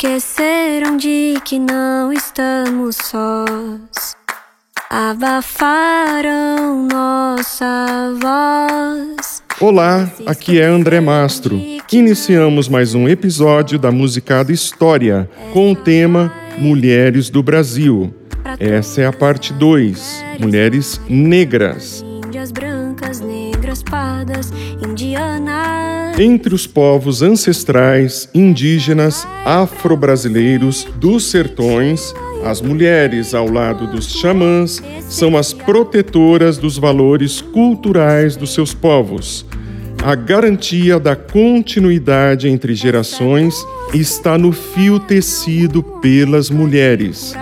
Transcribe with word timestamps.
esqueceram 0.00 0.96
de 0.96 1.34
que 1.44 1.58
não 1.58 2.10
estamos 2.10 2.96
sós. 2.96 4.16
Abafaram 4.88 6.88
nossa 6.90 8.14
voz. 8.18 9.42
Olá, 9.60 10.10
aqui 10.24 10.58
é 10.58 10.64
André 10.64 11.00
Mastro. 11.00 11.60
Iniciamos 11.92 12.66
mais 12.66 12.94
um 12.94 13.10
episódio 13.10 13.78
da 13.78 13.92
Musicada 13.92 14.50
História 14.50 15.28
com 15.52 15.72
o 15.72 15.76
tema 15.76 16.32
Mulheres 16.56 17.28
do 17.28 17.42
Brasil. 17.42 18.14
Essa 18.58 19.02
é 19.02 19.06
a 19.06 19.12
parte 19.12 19.52
2, 19.52 20.24
Mulheres 20.40 20.98
Negras. 21.10 22.02
Índias 22.24 22.50
brancas, 22.50 23.20
negras, 23.20 23.82
pardas, 23.82 24.50
indianas. 24.82 25.79
Entre 26.22 26.54
os 26.54 26.66
povos 26.66 27.22
ancestrais, 27.22 28.28
indígenas, 28.34 29.26
afro-brasileiros 29.42 30.86
dos 30.96 31.30
sertões, 31.30 32.14
as 32.44 32.60
mulheres, 32.60 33.32
ao 33.32 33.50
lado 33.50 33.86
dos 33.86 34.12
xamãs, 34.20 34.82
são 35.08 35.34
as 35.34 35.54
protetoras 35.54 36.58
dos 36.58 36.76
valores 36.76 37.40
culturais 37.40 38.36
dos 38.36 38.52
seus 38.52 38.74
povos. 38.74 39.46
A 40.04 40.14
garantia 40.14 41.00
da 41.00 41.16
continuidade 41.16 42.48
entre 42.48 42.74
gerações 42.74 43.56
está 43.94 44.36
no 44.36 44.52
fio 44.52 45.00
tecido 45.00 45.82
pelas 45.82 46.50
mulheres. 46.50 47.34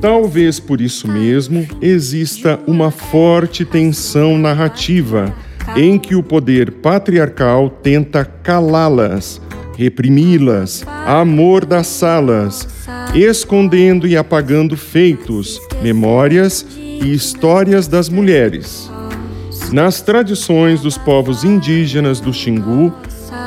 Talvez 0.00 0.58
por 0.58 0.80
isso 0.80 1.06
mesmo 1.06 1.64
exista 1.80 2.58
uma 2.66 2.90
forte 2.90 3.64
tensão 3.64 4.36
narrativa 4.36 5.32
em 5.76 5.98
que 5.98 6.14
o 6.14 6.22
poder 6.22 6.70
patriarcal 6.70 7.70
tenta 7.70 8.24
calá-las, 8.24 9.40
reprimi-las, 9.76 10.84
amordaçá-las, 11.06 12.68
escondendo 13.14 14.06
e 14.06 14.16
apagando 14.16 14.76
feitos, 14.76 15.60
memórias 15.82 16.66
e 16.76 17.12
histórias 17.12 17.88
das 17.88 18.08
mulheres. 18.08 18.90
Nas 19.72 20.00
tradições 20.00 20.80
dos 20.80 20.96
povos 20.96 21.42
indígenas 21.42 22.20
do 22.20 22.32
Xingu, 22.32 22.92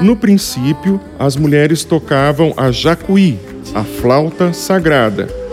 no 0.02 0.16
princípio, 0.16 1.00
as 1.18 1.36
mulheres 1.36 1.84
tocavam 1.84 2.54
a 2.58 2.72
jacuí, 2.72 3.40
a 3.74 3.84
flauta 3.84 4.54
sagrada. 4.54 5.47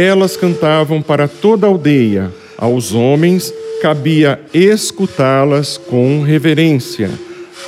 Elas 0.00 0.34
cantavam 0.34 1.02
para 1.02 1.28
toda 1.28 1.66
a 1.66 1.68
aldeia. 1.68 2.32
Aos 2.56 2.94
homens 2.94 3.52
cabia 3.82 4.40
escutá-las 4.54 5.76
com 5.76 6.22
reverência. 6.22 7.10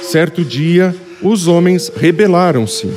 Certo 0.01 0.43
dia, 0.43 0.97
os 1.21 1.47
homens 1.47 1.93
rebelaram-se. 1.95 2.89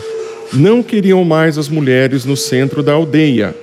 Não 0.53 0.81
queriam 0.81 1.26
mais 1.26 1.58
as 1.58 1.67
mulheres 1.67 2.23
no 2.23 2.37
centro 2.37 2.82
da 2.82 2.93
aldeia. 2.93 3.54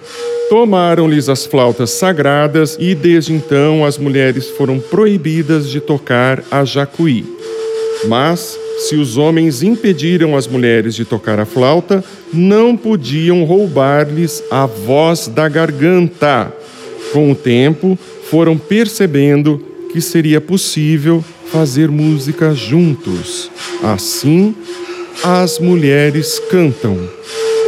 Tomaram-lhes 0.51 1.31
as 1.31 1.47
flautas 1.47 1.89
sagradas 1.89 2.77
e 2.79 2.95
desde 2.95 3.33
então 3.33 3.83
as 3.83 3.97
mulheres 3.97 4.51
foram 4.51 4.79
proibidas 4.79 5.71
de 5.71 5.81
tocar 5.81 6.45
a 6.51 6.67
jacuí. 6.67 7.25
Mas 8.07 8.59
se 8.79 8.97
os 8.97 9.17
homens 9.17 9.63
impediram 9.63 10.37
as 10.37 10.47
mulheres 10.47 10.95
de 10.95 11.05
tocar 11.05 11.39
a 11.39 11.45
flauta, 11.45 12.05
não 12.33 12.77
podiam 12.77 13.45
roubar-lhes 13.45 14.43
a 14.51 14.67
voz 14.67 15.29
da 15.29 15.49
garganta. 15.49 16.53
Com 17.13 17.31
o 17.31 17.35
tempo, 17.35 17.99
foram 18.31 18.57
percebendo 18.57 19.61
que 19.93 20.01
seria 20.01 20.41
possível 20.41 21.23
fazer 21.47 21.91
música 21.91 22.55
juntos. 22.55 23.51
Assim, 23.83 24.55
as 25.23 25.59
mulheres 25.59 26.41
cantam. 26.51 26.99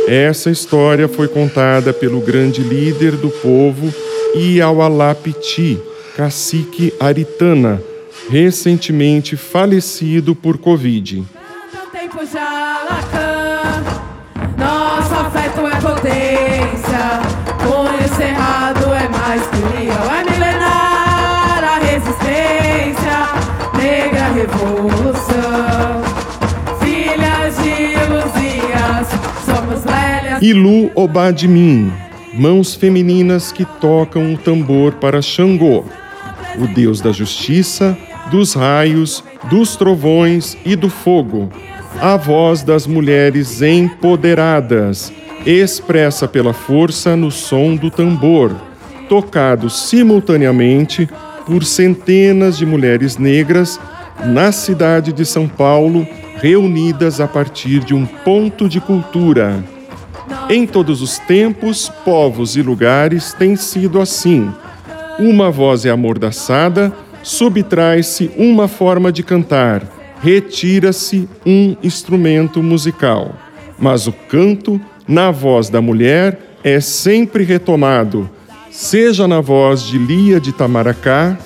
Essa 0.09 0.51
história 0.51 1.07
foi 1.07 1.29
contada 1.29 1.93
pelo 1.93 2.21
grande 2.21 2.63
líder 2.63 3.13
do 3.13 3.29
povo 3.29 3.93
Iaualapiti, 4.35 5.79
cacique 6.17 6.93
Aritana, 6.99 7.81
recentemente 8.29 9.37
falecido 9.37 10.35
por 10.35 10.59
Covid. 10.59 11.25
Nosso 14.59 15.15
afeto 15.15 15.67
é 15.67 15.81
potência, 15.81 17.21
punho 17.63 18.17
cerrado 18.17 18.85
é 18.93 19.09
mais 19.09 19.43
que 19.43 19.89
é 19.89 20.31
milenar 20.31 21.65
a 21.65 21.79
resistência, 21.79 23.19
negra 23.77 24.29
revolução, 24.33 26.03
filhas 26.81 27.57
de 27.57 27.97
Luzias, 28.09 29.09
somos 29.45 29.85
velhas. 29.85 30.43
Ilu 30.43 30.91
Obadmin, 30.95 31.93
mãos 32.33 32.75
femininas 32.75 33.53
que 33.53 33.65
tocam 33.65 34.35
o 34.35 34.39
tambor 34.39 34.95
para 34.95 35.21
Xangô, 35.21 35.85
o 36.59 36.67
deus 36.75 37.01
da 37.01 37.13
justiça, 37.13 37.97
dos 38.31 38.55
raios, 38.55 39.23
dos 39.51 39.77
trovões 39.77 40.57
e 40.65 40.75
do 40.77 40.89
fogo. 40.89 41.51
A 42.01 42.17
voz 42.17 42.63
das 42.63 42.87
mulheres 42.87 43.63
empoderadas, 43.63 45.13
expressa 45.47 46.27
pela 46.27 46.53
força 46.53 47.15
no 47.17 47.31
som 47.31 47.77
do 47.77 47.91
tambor, 47.91 48.53
tocado 49.09 49.71
simultaneamente 49.71 51.09
por 51.47 51.65
centenas 51.65 52.57
de 52.57 52.67
mulheres 52.67 53.17
negras 53.17 53.79
na 54.25 54.51
cidade 54.53 55.13
de 55.13 55.25
São 55.25 55.47
Paulo, 55.47 56.07
reunidas 56.37 57.21
a 57.21 57.29
partir 57.29 57.81
de 57.81 57.95
um 57.95 58.07
ponto 58.07 58.69
de 58.69 58.81
cultura. 58.81 59.63
Em 60.49 60.67
todos 60.67 61.01
os 61.01 61.19
tempos, 61.19 61.91
povos 62.05 62.57
e 62.57 62.63
lugares 62.63 63.33
tem 63.33 63.57
sido 63.57 64.01
assim. 64.01 64.51
Uma 65.19 65.51
voz 65.51 65.87
é 65.87 65.91
amordaçada 65.91 66.93
subtrai-se 67.25 68.31
uma 68.37 68.69
forma 68.69 69.11
de 69.11 69.23
cantar, 69.23 69.83
retira-se 70.23 71.29
um 71.45 71.75
instrumento 71.83 72.63
musical. 72.63 73.35
Mas 73.79 74.07
o 74.07 74.13
canto, 74.13 74.81
na 75.09 75.31
voz 75.31 75.69
da 75.69 75.81
mulher, 75.81 76.59
é 76.63 76.79
sempre 76.81 77.43
retomado, 77.43 78.31
seja 78.71 79.27
na 79.27 79.41
voz 79.41 79.83
de 79.83 79.99
Lia 79.99 80.39
de 80.39 80.53
Tamaracá, 80.53 81.37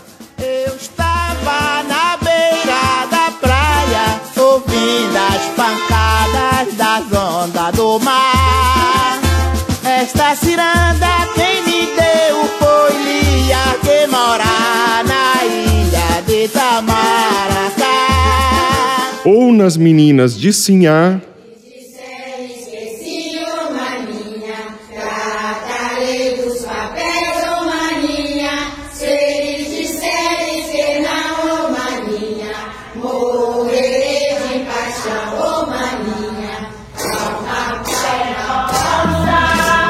de 34.48 34.64
paixão, 34.64 35.38
ô 35.38 35.66
maninha. 35.66 36.70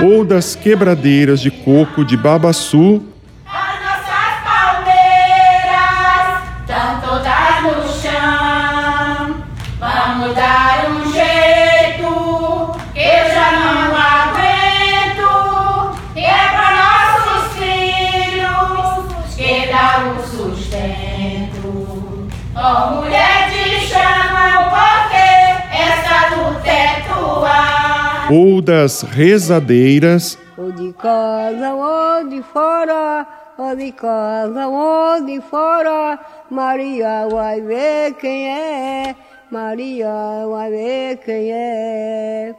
ou 0.02 0.25
das 0.25 0.56
quebradeiras 0.56 1.40
de 1.40 1.50
coco 1.50 2.04
de 2.04 2.16
Babaçu, 2.16 3.02
ou 28.30 28.60
das 28.60 29.02
rezadeiras, 29.02 30.38
Ou 30.56 30.72
de 30.72 30.92
casa 30.92 31.75
ou 31.75 32.28
de 32.28 32.42
fora, 32.42 33.26
ou 33.56 33.76
de 33.76 33.92
casa 33.92 34.66
ou 34.66 35.25
de 35.25 35.40
fora, 35.40 36.19
Maria 36.50 37.26
vai 37.30 37.60
ver 37.60 38.14
quem 38.14 38.48
é. 38.48 39.16
Maria 39.50 40.08
vai 40.50 40.70
ver 40.70 41.16
quem 41.19 41.52
é. 41.52 42.54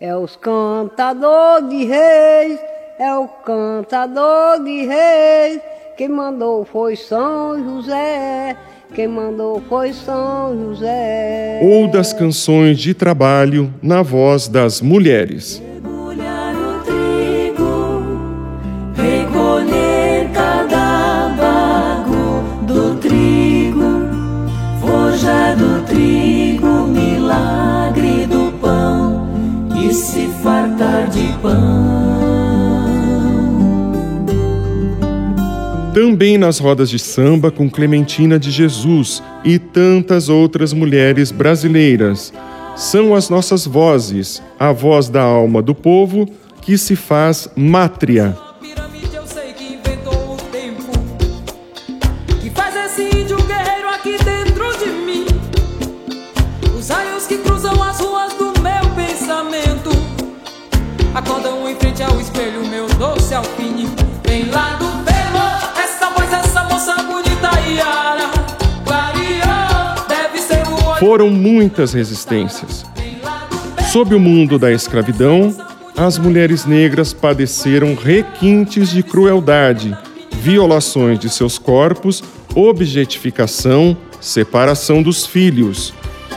É 0.00 0.16
os 0.16 0.36
cantador 0.36 1.62
de 1.68 1.84
reis, 1.84 2.60
é 2.98 3.14
o 3.14 3.28
cantador 3.28 4.62
de 4.62 4.86
reis. 4.86 5.60
Quem 6.00 6.08
mandou 6.08 6.64
foi 6.64 6.96
São 6.96 7.62
José, 7.62 8.56
quem 8.94 9.06
mandou 9.06 9.62
foi 9.68 9.92
São 9.92 10.58
José. 10.58 11.60
Ou 11.62 11.88
das 11.88 12.10
canções 12.10 12.78
de 12.78 12.94
trabalho 12.94 13.70
na 13.82 14.00
voz 14.00 14.48
das 14.48 14.80
mulheres. 14.80 15.60
Mergulhar 15.60 16.54
o 16.54 16.82
trigo, 16.84 18.02
recolher 18.96 20.30
cada 20.32 21.34
bago 21.36 22.64
do 22.66 22.98
trigo, 22.98 24.08
forjar 24.80 25.54
do 25.54 25.84
trigo, 25.84 26.86
milagre 26.86 28.24
do 28.24 28.50
pão 28.58 29.28
e 29.78 29.92
se 29.92 30.28
fartar 30.42 31.10
de 31.10 31.30
pão. 31.42 32.09
Também 36.02 36.38
nas 36.38 36.58
rodas 36.58 36.88
de 36.88 36.98
samba 36.98 37.50
com 37.50 37.68
Clementina 37.68 38.38
de 38.38 38.50
Jesus 38.50 39.22
e 39.44 39.58
tantas 39.58 40.30
outras 40.30 40.72
mulheres 40.72 41.30
brasileiras. 41.30 42.32
São 42.74 43.14
as 43.14 43.28
nossas 43.28 43.66
vozes, 43.66 44.42
a 44.58 44.72
voz 44.72 45.10
da 45.10 45.20
alma 45.20 45.60
do 45.60 45.74
povo 45.74 46.26
que 46.62 46.78
se 46.78 46.96
faz 46.96 47.50
mátria. 47.54 48.34
Foram 71.00 71.30
muitas 71.30 71.94
resistências. 71.94 72.84
Sob 73.90 74.14
o 74.14 74.20
mundo 74.20 74.58
da 74.58 74.70
escravidão, 74.70 75.56
as 75.96 76.18
mulheres 76.18 76.66
negras 76.66 77.14
padeceram 77.14 77.94
requintes 77.94 78.90
de 78.90 79.02
crueldade, 79.02 79.96
violações 80.42 81.18
de 81.18 81.30
seus 81.30 81.56
corpos, 81.58 82.22
objetificação, 82.54 83.96
separação 84.20 85.02
dos 85.02 85.24
filhos, 85.24 85.94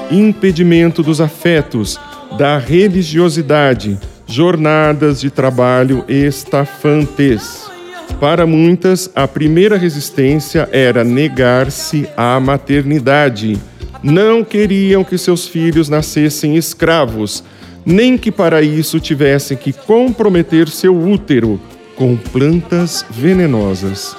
impedimento 0.09 1.03
dos 1.03 1.19
afetos, 1.19 1.99
da 2.37 2.57
religiosidade, 2.57 3.99
jornadas 4.25 5.19
de 5.19 5.29
trabalho 5.29 6.05
estafantes. 6.07 7.69
Para 8.17 8.47
muitas, 8.47 9.11
a 9.13 9.27
primeira 9.27 9.77
resistência 9.77 10.69
era 10.71 11.03
negar-se 11.03 12.07
à 12.15 12.39
maternidade. 12.39 13.59
Não 14.03 14.43
queriam 14.43 15.01
que 15.01 15.17
seus 15.17 15.47
filhos 15.47 15.87
nascessem 15.87 16.57
escravos, 16.57 17.41
nem 17.85 18.17
que 18.17 18.31
para 18.31 18.61
isso 18.61 18.99
tivessem 18.99 19.55
que 19.55 19.71
comprometer 19.71 20.67
seu 20.67 20.93
útero 20.93 21.59
com 21.95 22.17
plantas 22.17 23.05
venenosas. 23.09 24.13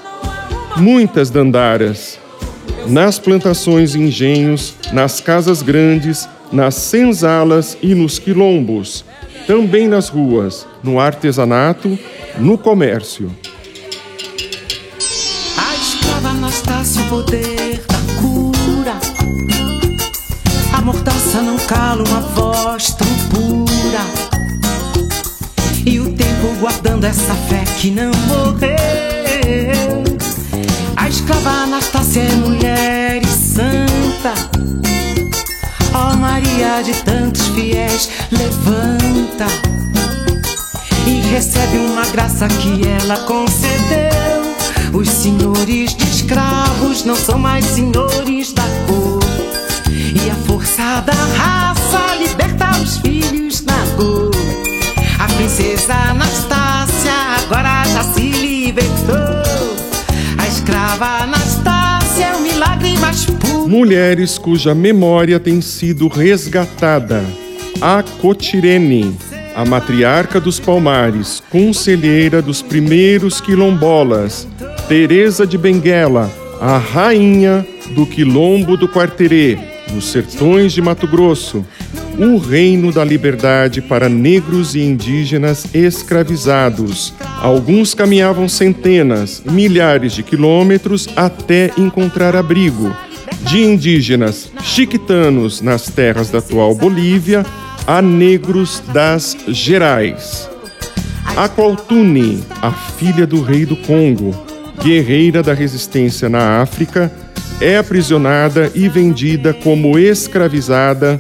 Muitas 0.79 1.29
dandaras, 1.29 2.19
nas 2.87 3.19
plantações 3.19 3.95
e 3.95 3.99
engenhos, 3.99 4.75
nas 4.91 5.21
casas 5.21 5.61
grandes, 5.61 6.27
nas 6.51 6.77
senzalas 6.77 7.77
e 7.83 7.95
nos 7.95 8.19
quilombos, 8.19 9.05
também 9.47 9.87
nas 9.87 10.09
ruas, 10.09 10.67
no 10.83 10.99
artesanato, 10.99 11.99
no 12.39 12.57
comércio. 12.57 13.31
A 15.59 15.75
escrava 15.75 16.29
Anastácia, 16.29 17.03
o 17.03 17.09
poder 17.09 17.54
cala 21.67 22.03
uma 22.09 22.21
voz 22.21 22.95
tão 22.95 23.07
pura. 23.31 24.05
E 25.87 26.01
o 26.01 26.13
tempo 26.15 26.55
guardando 26.61 27.05
essa 27.05 27.35
fé 27.35 27.65
que 27.79 27.91
não 27.91 28.11
morreu. 28.27 30.05
A 30.97 31.09
escrava 31.09 31.51
Anastácia 31.51 32.23
é 32.23 32.33
mulher 32.37 33.23
e 33.23 33.27
santa. 33.27 34.35
Ó 35.95 36.17
Maria 36.17 36.83
de 36.83 36.95
tantos 37.03 37.47
fiéis, 37.49 38.11
levanta 38.31 39.47
e 41.07 41.21
recebe 41.31 41.79
uma 41.79 42.05
graça 42.07 42.49
que 42.49 42.81
ela 42.87 43.19
concedeu. 43.25 44.55
Os 44.93 45.09
senhores 45.09 45.95
de 45.95 46.05
escravos 46.05 47.05
não 47.05 47.17
são 47.17 47.39
mais 47.39 47.65
senhores 47.65 48.53
da 48.53 48.65
cor. 48.87 49.14
Da 51.01 51.13
raça 51.13 52.15
liberta 52.15 52.71
os 52.81 52.99
filhos 52.99 53.63
na 53.63 53.75
cor. 53.97 54.31
A 55.19 55.27
princesa 55.27 55.93
Anastácia 55.93 57.13
agora 57.37 57.85
já 57.87 58.05
se 58.05 58.21
libertou. 58.21 59.17
A 60.39 60.47
escrava 60.47 61.25
Anastácia 61.25 62.27
é 62.27 62.37
o 62.37 62.41
milagre 62.43 62.97
mais 62.99 63.25
puro. 63.25 63.69
Mulheres 63.69 64.39
cuja 64.39 64.73
memória 64.73 65.41
tem 65.41 65.61
sido 65.61 66.07
resgatada. 66.07 67.25
A 67.81 68.05
Cotirene, 68.21 69.17
a 69.57 69.65
matriarca 69.65 70.41
dos 70.41 70.61
Palmares, 70.61 71.43
conselheira 71.51 72.41
dos 72.41 72.63
primeiros 72.63 73.41
quilombolas. 73.41 74.47
Teresa 74.89 75.45
de 75.45 75.59
Benguela, 75.59 76.31
a 76.61 76.79
rainha 76.79 77.67
do 77.97 78.07
quilombo 78.07 78.77
do 78.77 78.89
Quarterê, 78.89 79.74
nos 79.95 80.11
sertões 80.11 80.73
de 80.73 80.83
Mato 80.83 81.07
Grosso. 81.07 81.65
O 82.19 82.39
reino 82.39 82.93
da 82.93 83.05
liberdade 83.05 83.81
para 83.81 84.09
negros 84.09 84.75
e 84.75 84.81
indígenas 84.81 85.67
escravizados. 85.73 87.15
Alguns 87.41 87.95
caminhavam 87.95 88.49
centenas, 88.49 89.43
milhares 89.45 90.13
de 90.13 90.23
quilômetros 90.23 91.09
até 91.17 91.71
encontrar 91.79 92.35
abrigo 92.37 92.95
de 93.43 93.61
indígenas 93.63 94.51
chiquitanos 94.63 95.61
nas 95.61 95.89
terras 95.89 96.31
da 96.31 96.39
atual 96.39 96.75
Bolívia 96.75 97.45
a 97.87 98.01
negros 98.01 98.83
das 98.93 99.37
Gerais. 99.49 100.49
A 101.37 101.49
Kwaltuni, 101.49 102.43
a 102.63 102.71
filha 102.73 103.27
do 103.27 103.43
rei 103.43 103.67
do 103.67 103.77
Congo, 103.77 104.35
guerreira 104.83 105.43
da 105.43 105.53
resistência 105.53 106.29
na 106.29 106.63
África, 106.63 107.13
é 107.61 107.77
aprisionada 107.77 108.71
e 108.75 108.89
vendida 108.89 109.53
como 109.55 109.99
escravizada 109.99 111.19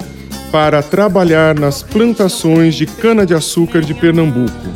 para 0.50 0.82
trabalhar 0.82 1.58
nas 1.58 1.82
plantações 1.82 2.74
de 2.74 2.86
cana-de-açúcar 2.86 3.80
de 3.80 3.94
Pernambuco. 3.94 4.68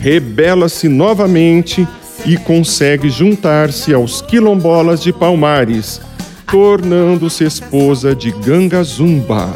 Rebela-se 0.00 0.88
novamente 0.88 1.86
e 2.26 2.36
consegue 2.36 3.08
juntar-se 3.08 3.92
aos 3.94 4.20
quilombolas 4.20 5.02
de 5.02 5.12
Palmares, 5.12 6.00
tornando-se 6.50 7.44
esposa 7.44 8.14
de 8.14 8.30
Gangazumba. 8.30 9.54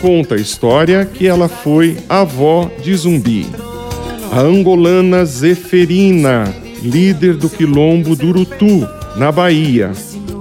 Conta 0.00 0.34
a 0.34 0.38
história 0.38 1.04
que 1.04 1.26
ela 1.26 1.48
foi 1.48 1.96
avó 2.08 2.70
de 2.82 2.94
Zumbi. 2.94 3.46
A 4.32 4.40
angolana 4.40 5.24
Zeferina, 5.24 6.52
líder 6.82 7.34
do 7.34 7.48
quilombo 7.48 8.16
do 8.16 8.28
Urutu, 8.28 8.88
na 9.16 9.30
Bahia. 9.30 9.92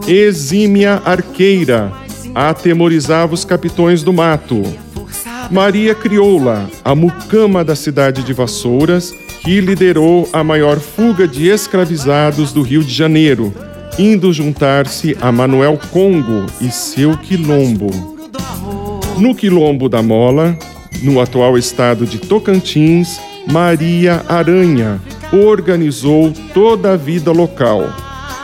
Exímia 0.07 1.01
arqueira, 1.05 1.91
atemorizava 2.33 3.33
os 3.33 3.45
capitões 3.45 4.03
do 4.03 4.11
mato. 4.11 4.61
Maria 5.49 5.93
Crioula, 5.93 6.69
a 6.83 6.95
mucama 6.95 7.63
da 7.63 7.75
cidade 7.75 8.23
de 8.23 8.33
Vassouras, 8.33 9.13
que 9.43 9.59
liderou 9.59 10.27
a 10.31 10.43
maior 10.43 10.79
fuga 10.79 11.27
de 11.27 11.47
escravizados 11.47 12.51
do 12.51 12.61
Rio 12.61 12.83
de 12.83 12.93
Janeiro, 12.93 13.53
indo 13.99 14.31
juntar-se 14.31 15.15
a 15.21 15.31
Manuel 15.31 15.79
Congo 15.91 16.45
e 16.59 16.71
seu 16.71 17.17
quilombo. 17.17 17.89
No 19.17 19.35
quilombo 19.35 19.87
da 19.87 20.01
Mola, 20.01 20.57
no 21.03 21.19
atual 21.19 21.57
estado 21.57 22.05
de 22.05 22.17
Tocantins, 22.17 23.19
Maria 23.51 24.23
Aranha 24.27 24.99
organizou 25.31 26.31
toda 26.53 26.93
a 26.93 26.97
vida 26.97 27.31
local. 27.31 27.83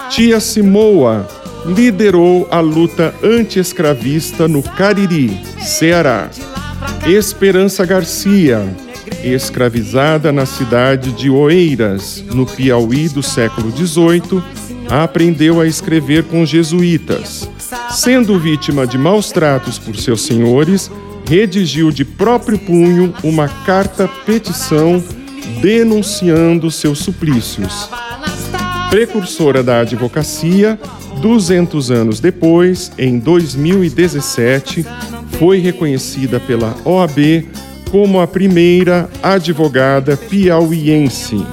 Tia 0.09 0.39
Simoa 0.39 1.27
liderou 1.67 2.47
a 2.49 2.59
luta 2.59 3.13
anti-escravista 3.21 4.47
no 4.47 4.63
Cariri, 4.63 5.37
Ceará. 5.59 6.29
Esperança 7.05 7.85
Garcia, 7.85 8.63
escravizada 9.23 10.31
na 10.31 10.45
cidade 10.45 11.11
de 11.11 11.29
Oeiras, 11.29 12.23
no 12.33 12.45
Piauí 12.45 13.09
do 13.09 13.21
século 13.21 13.71
XVIII, 13.71 14.41
aprendeu 14.89 15.59
a 15.59 15.67
escrever 15.67 16.23
com 16.23 16.45
jesuítas. 16.45 17.49
Sendo 17.91 18.39
vítima 18.39 18.87
de 18.87 18.97
maus 18.97 19.31
tratos 19.31 19.77
por 19.77 19.95
seus 19.97 20.21
senhores, 20.21 20.89
redigiu 21.27 21.91
de 21.91 22.05
próprio 22.05 22.57
punho 22.57 23.13
uma 23.23 23.49
carta-petição 23.49 25.03
denunciando 25.61 26.71
seus 26.71 26.99
suplícios. 26.99 27.89
Precursora 28.89 29.61
da 29.61 29.81
advocacia, 29.81 30.79
200 31.21 31.91
anos 31.91 32.19
depois, 32.19 32.91
em 32.97 33.19
2017, 33.19 34.85
foi 35.39 35.59
reconhecida 35.59 36.39
pela 36.39 36.75
OAB 36.83 37.45
como 37.91 38.19
a 38.19 38.27
primeira 38.27 39.09
advogada 39.21 40.17
piauiense. 40.17 41.43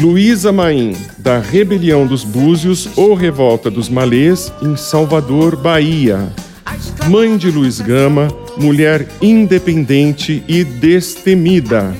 Luísa 0.00 0.52
Maim, 0.52 0.96
da 1.18 1.38
Rebelião 1.38 2.06
dos 2.06 2.22
Búzios 2.22 2.88
ou 2.96 3.14
Revolta 3.14 3.70
dos 3.70 3.88
Malês, 3.88 4.52
em 4.62 4.76
Salvador, 4.76 5.56
Bahia. 5.56 6.32
Mãe 7.08 7.36
de 7.36 7.50
Luiz 7.50 7.80
Gama, 7.80 8.28
mulher 8.56 9.06
independente 9.20 10.44
e 10.46 10.62
destemida. 10.62 11.92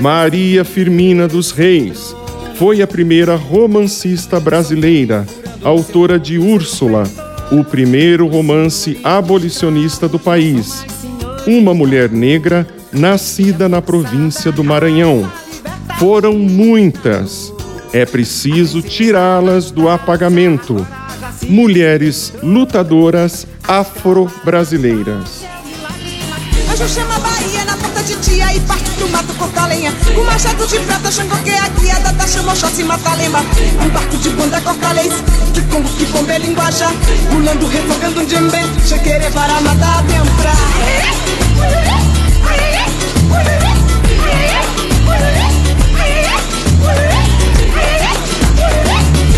Maria 0.00 0.64
Firmina 0.64 1.26
dos 1.26 1.50
Reis 1.50 2.14
foi 2.56 2.82
a 2.82 2.86
primeira 2.86 3.36
romancista 3.36 4.38
brasileira, 4.38 5.24
autora 5.62 6.18
de 6.18 6.38
Úrsula, 6.38 7.04
o 7.50 7.64
primeiro 7.64 8.26
romance 8.26 8.98
abolicionista 9.02 10.08
do 10.08 10.18
país. 10.18 10.84
Uma 11.46 11.74
mulher 11.74 12.10
negra 12.10 12.66
nascida 12.92 13.68
na 13.68 13.80
província 13.82 14.52
do 14.52 14.62
Maranhão. 14.62 15.30
Foram 15.98 16.34
muitas. 16.34 17.52
É 17.92 18.04
preciso 18.04 18.82
tirá-las 18.82 19.70
do 19.70 19.88
apagamento. 19.88 20.86
Mulheres 21.48 22.32
lutadoras 22.42 23.46
afro-brasileiras. 23.66 25.44
Ponta 27.98 28.14
de 28.14 28.16
tia 28.20 28.54
e 28.54 28.60
parte 28.60 28.90
pro 28.90 29.08
mato 29.08 29.34
cortar 29.34 29.66
lenha. 29.68 29.92
Com 30.14 30.22
machado 30.22 30.64
de 30.68 30.78
prata, 30.78 31.10
xangô 31.10 31.36
que 31.38 31.50
a 31.50 31.68
guia 31.68 31.98
da 31.98 32.12
taxa 32.12 32.42
mochó 32.42 32.68
mata 32.84 33.14
lema. 33.16 33.40
Um 33.84 33.88
barco 33.88 34.16
de 34.18 34.30
bunda 34.30 34.60
corta 34.60 34.92
leis, 34.92 35.14
que 35.52 35.60
congo 35.62 35.88
que 35.88 36.04
bombe 36.06 36.30
é 36.30 36.38
linguajar. 36.38 36.92
Pulando, 37.28 37.66
refogando 37.66 38.20
um 38.20 38.24
djembe, 38.24 38.58
chequere 38.86 39.28
para 39.32 39.60
matar 39.62 39.98
a 39.98 40.02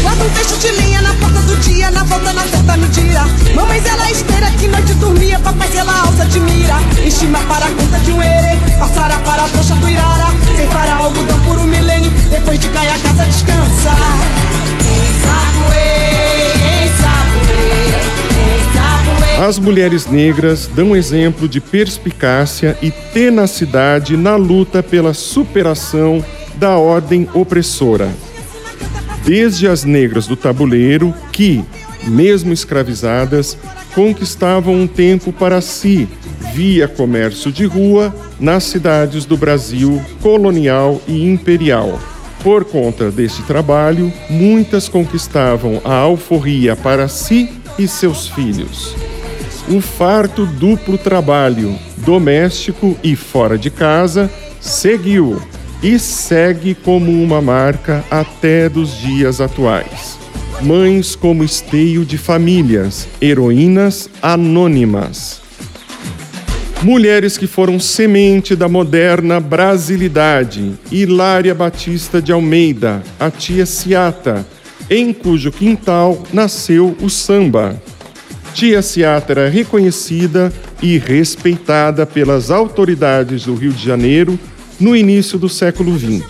Guarda 0.02 0.24
um 0.24 0.30
fecho 0.30 0.56
de 0.58 0.68
linha 0.82 1.00
na 1.00 1.14
porta 1.14 1.29
do 1.50 1.56
dia, 1.56 1.90
na 1.90 2.04
volta 2.04 2.32
na 2.32 2.42
certa 2.46 2.76
mentira. 2.76 3.22
Mamães 3.54 3.84
ela 3.84 4.10
espera 4.10 4.50
que 4.52 4.68
noite 4.68 4.94
dormia, 4.94 5.38
papai 5.40 5.68
ela 5.76 6.00
alça 6.02 6.24
de 6.26 6.40
mira. 6.40 6.76
Estima 7.04 7.38
para 7.40 7.66
a 7.66 7.70
conta 7.70 7.98
de 7.98 8.12
um 8.12 8.22
erê, 8.22 8.56
passará 8.78 9.18
para 9.18 9.44
a 9.44 9.48
trouxa 9.48 9.74
do 9.74 9.88
Irara. 9.88 10.30
Sem 10.56 10.66
para 10.68 10.94
algodão 10.94 11.40
por 11.40 11.58
um 11.58 11.66
milênio, 11.66 12.10
depois 12.30 12.58
de 12.58 12.68
cair 12.68 12.90
a 12.90 12.98
casa 12.98 13.24
descansa. 13.24 13.90
As 19.48 19.58
mulheres 19.58 20.06
negras 20.06 20.66
dão 20.66 20.94
exemplo 20.94 21.48
de 21.48 21.62
perspicácia 21.62 22.76
e 22.82 22.90
tenacidade 22.90 24.14
na 24.14 24.36
luta 24.36 24.82
pela 24.82 25.14
superação 25.14 26.22
da 26.56 26.76
ordem 26.76 27.26
opressora. 27.32 28.10
Desde 29.24 29.68
as 29.68 29.84
negras 29.84 30.26
do 30.26 30.36
tabuleiro, 30.36 31.14
que, 31.32 31.62
mesmo 32.04 32.52
escravizadas, 32.52 33.56
conquistavam 33.94 34.74
um 34.74 34.86
tempo 34.86 35.32
para 35.32 35.60
si 35.60 36.08
via 36.52 36.88
comércio 36.88 37.52
de 37.52 37.64
rua 37.64 38.14
nas 38.38 38.64
cidades 38.64 39.24
do 39.24 39.36
Brasil 39.36 40.00
colonial 40.20 41.00
e 41.06 41.24
imperial. 41.28 42.00
Por 42.42 42.64
conta 42.64 43.10
deste 43.10 43.42
trabalho, 43.42 44.12
muitas 44.30 44.88
conquistavam 44.88 45.80
a 45.84 45.94
alforria 45.94 46.74
para 46.74 47.06
si 47.06 47.50
e 47.78 47.86
seus 47.86 48.28
filhos. 48.28 48.96
O 49.68 49.80
farto 49.80 50.46
duplo 50.46 50.96
trabalho, 50.96 51.78
doméstico 51.98 52.96
e 53.04 53.14
fora 53.14 53.58
de 53.58 53.70
casa, 53.70 54.30
seguiu 54.58 55.40
e 55.82 55.98
segue 55.98 56.74
como 56.74 57.10
uma 57.10 57.40
marca 57.40 58.04
até 58.10 58.68
dos 58.68 58.96
dias 58.98 59.40
atuais. 59.40 60.18
Mães 60.62 61.16
como 61.16 61.42
esteio 61.42 62.04
de 62.04 62.18
famílias, 62.18 63.08
heroínas 63.20 64.10
anônimas. 64.20 65.40
Mulheres 66.82 67.38
que 67.38 67.46
foram 67.46 67.78
semente 67.78 68.54
da 68.54 68.68
moderna 68.68 69.40
brasilidade. 69.40 70.72
Hilária 70.90 71.54
Batista 71.54 72.20
de 72.20 72.32
Almeida, 72.32 73.02
a 73.18 73.30
tia 73.30 73.64
Ciata, 73.64 74.46
em 74.88 75.12
cujo 75.12 75.50
quintal 75.50 76.22
nasceu 76.32 76.96
o 77.00 77.08
samba. 77.08 77.80
Tia 78.52 78.82
Ciata 78.82 79.32
era 79.32 79.48
reconhecida 79.48 80.52
e 80.82 80.98
respeitada 80.98 82.04
pelas 82.04 82.50
autoridades 82.50 83.44
do 83.44 83.54
Rio 83.54 83.72
de 83.72 83.84
Janeiro 83.84 84.38
no 84.80 84.96
início 84.96 85.38
do 85.38 85.48
século 85.48 85.96
XX. 85.98 86.24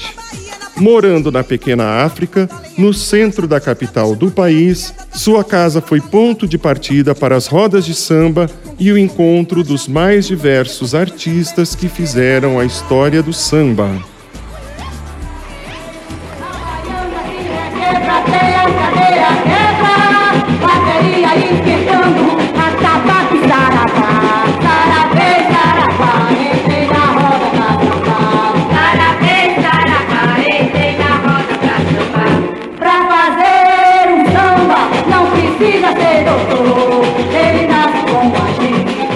Morando 0.76 1.30
na 1.30 1.44
pequena 1.44 2.04
África, 2.04 2.48
no 2.76 2.94
centro 2.94 3.46
da 3.46 3.60
capital 3.60 4.16
do 4.16 4.30
país, 4.30 4.94
sua 5.12 5.44
casa 5.44 5.80
foi 5.80 6.00
ponto 6.00 6.48
de 6.48 6.56
partida 6.56 7.14
para 7.14 7.36
as 7.36 7.46
rodas 7.46 7.84
de 7.84 7.94
samba 7.94 8.48
e 8.78 8.90
o 8.90 8.96
encontro 8.96 9.62
dos 9.62 9.86
mais 9.86 10.26
diversos 10.26 10.94
artistas 10.94 11.74
que 11.74 11.88
fizeram 11.88 12.58
a 12.58 12.64
história 12.64 13.22
do 13.22 13.32
samba. 13.32 14.09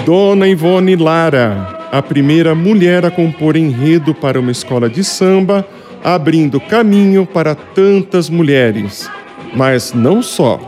Dona 0.04 0.46
Ivone 0.46 0.96
Lara, 0.96 1.88
a 1.90 2.02
primeira 2.02 2.54
mulher 2.54 3.06
a 3.06 3.11
compor 3.11 3.56
enredo 3.56 4.14
para 4.14 4.38
uma 4.38 4.50
escola 4.50 4.87
de 4.87 5.02
samba, 5.02 5.66
abrindo 6.04 6.61
caminho 6.61 7.25
para 7.25 7.54
tantas 7.54 8.28
mulheres. 8.28 9.08
Mas 9.56 9.94
não 9.94 10.23
só. 10.23 10.61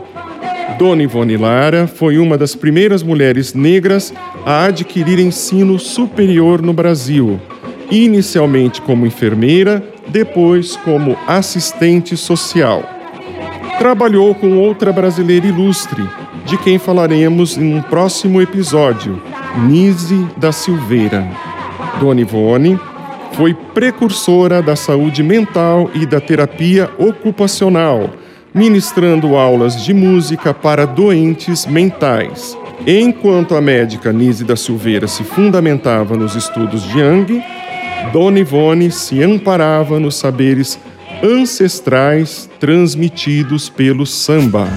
Dona 0.79 1.03
Ivone 1.03 1.37
Lara 1.37 1.85
foi 1.85 2.17
uma 2.17 2.35
das 2.35 2.55
primeiras 2.55 3.03
mulheres 3.03 3.53
negras 3.53 4.11
a 4.43 4.65
adquirir 4.65 5.19
ensino 5.19 5.77
superior 5.77 6.59
no 6.59 6.73
Brasil, 6.73 7.39
inicialmente 7.91 8.81
como 8.81 9.05
enfermeira, 9.05 9.83
depois 10.07 10.75
como 10.77 11.15
assistente 11.27 12.17
social. 12.17 12.83
Trabalhou 13.77 14.33
com 14.33 14.57
outra 14.57 14.91
brasileira 14.91 15.45
ilustre, 15.45 16.03
de 16.47 16.57
quem 16.57 16.79
falaremos 16.79 17.57
em 17.57 17.75
um 17.75 17.81
próximo 17.81 18.41
episódio, 18.41 19.21
Nise 19.67 20.25
da 20.37 20.53
Silveira. 20.53 21.27
Dona 21.99 22.21
Ivone 22.21 22.79
foi 23.33 23.53
precursora 23.53 24.61
da 24.61 24.73
saúde 24.73 25.21
mental 25.21 25.91
e 25.93 26.05
da 26.05 26.21
terapia 26.21 26.89
ocupacional, 26.97 28.09
ministrando 28.53 29.35
aulas 29.35 29.83
de 29.83 29.93
música 29.93 30.53
para 30.53 30.85
doentes 30.85 31.65
mentais. 31.65 32.57
Enquanto 32.85 33.53
a 33.53 33.59
médica 33.59 34.13
Nise 34.13 34.45
da 34.45 34.55
Silveira 34.55 35.05
se 35.05 35.25
fundamentava 35.25 36.15
nos 36.15 36.33
estudos 36.33 36.81
de 36.83 36.97
Yang, 36.97 37.43
Dona 38.13 38.39
Ivone 38.39 38.89
se 38.89 39.21
amparava 39.21 39.99
nos 39.99 40.15
saberes 40.15 40.79
ancestrais 41.21 42.49
transmitidos 42.57 43.67
pelo 43.67 44.05
samba. 44.05 44.67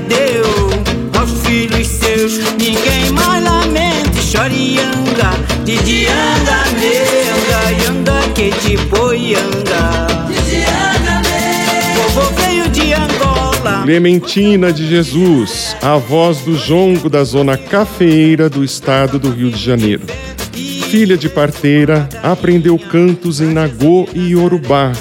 Deu 0.00 0.44
aos 1.18 1.46
filhos 1.46 1.86
seus. 1.86 2.38
Ninguém 2.58 3.10
mais 3.12 3.44
lamente 3.44 4.22
chore 4.22 4.78
anda, 4.78 5.30
de 5.64 6.06
anda, 6.06 6.64
menda, 6.80 7.90
anda 7.90 8.28
que 8.34 8.50
de 8.66 8.76
boianga. 8.86 10.06
Vovô 11.94 12.30
veio 12.40 12.68
de 12.70 12.94
Angola. 12.94 13.82
Clementina 13.84 14.72
de 14.72 14.88
Jesus, 14.88 15.76
a 15.82 15.98
voz 15.98 16.38
do 16.38 16.56
jongo 16.56 17.10
da 17.10 17.22
zona 17.24 17.58
cafeeira 17.58 18.48
do 18.48 18.64
estado 18.64 19.18
do 19.18 19.30
Rio 19.30 19.50
de 19.50 19.62
Janeiro. 19.62 20.02
Filha 20.90 21.16
de 21.16 21.28
parteira, 21.28 22.08
aprendeu 22.22 22.78
cantos 22.78 23.40
em 23.40 23.52
Nagô 23.52 24.08
e 24.14 24.32
Yorubá, 24.32 24.92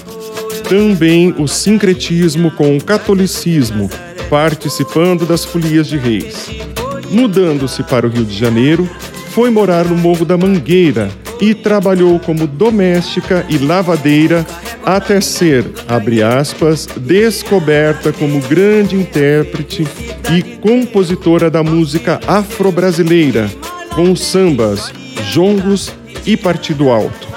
também 0.68 1.34
o 1.38 1.48
sincretismo 1.48 2.50
com 2.52 2.78
o 2.78 2.84
catolicismo 2.84 3.90
participando 4.32 5.26
das 5.26 5.44
folias 5.44 5.88
de 5.88 5.98
reis. 5.98 6.50
Mudando-se 7.10 7.84
para 7.84 8.08
o 8.08 8.10
Rio 8.10 8.24
de 8.24 8.34
Janeiro, 8.34 8.90
foi 9.32 9.50
morar 9.50 9.84
no 9.84 9.98
Morro 9.98 10.24
da 10.24 10.38
Mangueira 10.38 11.12
e 11.42 11.54
trabalhou 11.54 12.18
como 12.18 12.48
doméstica 12.48 13.46
e 13.50 13.58
lavadeira 13.58 14.48
até 14.86 15.20
ser, 15.20 15.66
abre 15.86 16.24
aspas, 16.24 16.88
descoberta 16.96 18.14
como 18.14 18.40
grande 18.40 18.96
intérprete 18.96 19.86
e 20.34 20.42
compositora 20.60 21.50
da 21.52 21.62
música 21.62 22.18
afro-brasileira, 22.26 23.52
com 23.94 24.16
sambas, 24.16 24.94
jongos 25.30 25.92
e 26.26 26.38
partido 26.38 26.90
alto. 26.90 27.28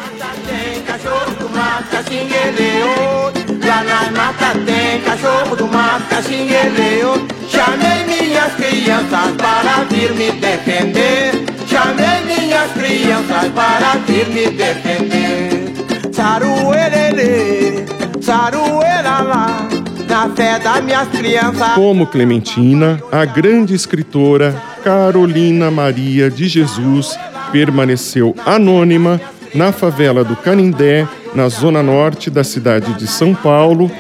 Tem 4.65 5.01
cachorro 5.01 5.57
do 5.57 5.67
mato, 5.67 6.05
caxinha 6.09 6.63
leão. 6.77 7.27
Chamei 7.49 8.05
minhas 8.07 8.53
crianças 8.55 9.33
para 9.37 9.85
vir 9.91 10.13
me 10.15 10.33
defender. 10.33 11.45
Chamei 11.67 12.25
minhas 12.27 12.71
crianças 12.73 13.53
para 13.55 13.95
vir 14.07 14.29
me 14.29 14.51
defender. 14.51 15.75
Saruelele, 16.13 17.85
saruelala, 18.21 19.69
na 20.09 20.31
fé 20.31 20.59
das 20.59 20.85
minhas 20.85 21.09
crianças. 21.09 21.75
Como 21.75 22.07
Clementina, 22.07 23.01
a 23.11 23.25
grande 23.25 23.75
escritora 23.75 24.55
Carolina 24.85 25.71
Maria 25.71 26.31
de 26.31 26.47
Jesus 26.47 27.19
permaneceu 27.51 28.35
anônima 28.45 29.21
na 29.55 29.73
favela 29.73 30.25
do 30.25 30.37
Canindé, 30.37 31.07
na 31.35 31.49
zona 31.49 31.83
norte 31.83 32.29
da 32.29 32.45
cidade 32.45 32.93
de 32.95 33.07
São 33.07 33.35
Paulo, 33.35 33.91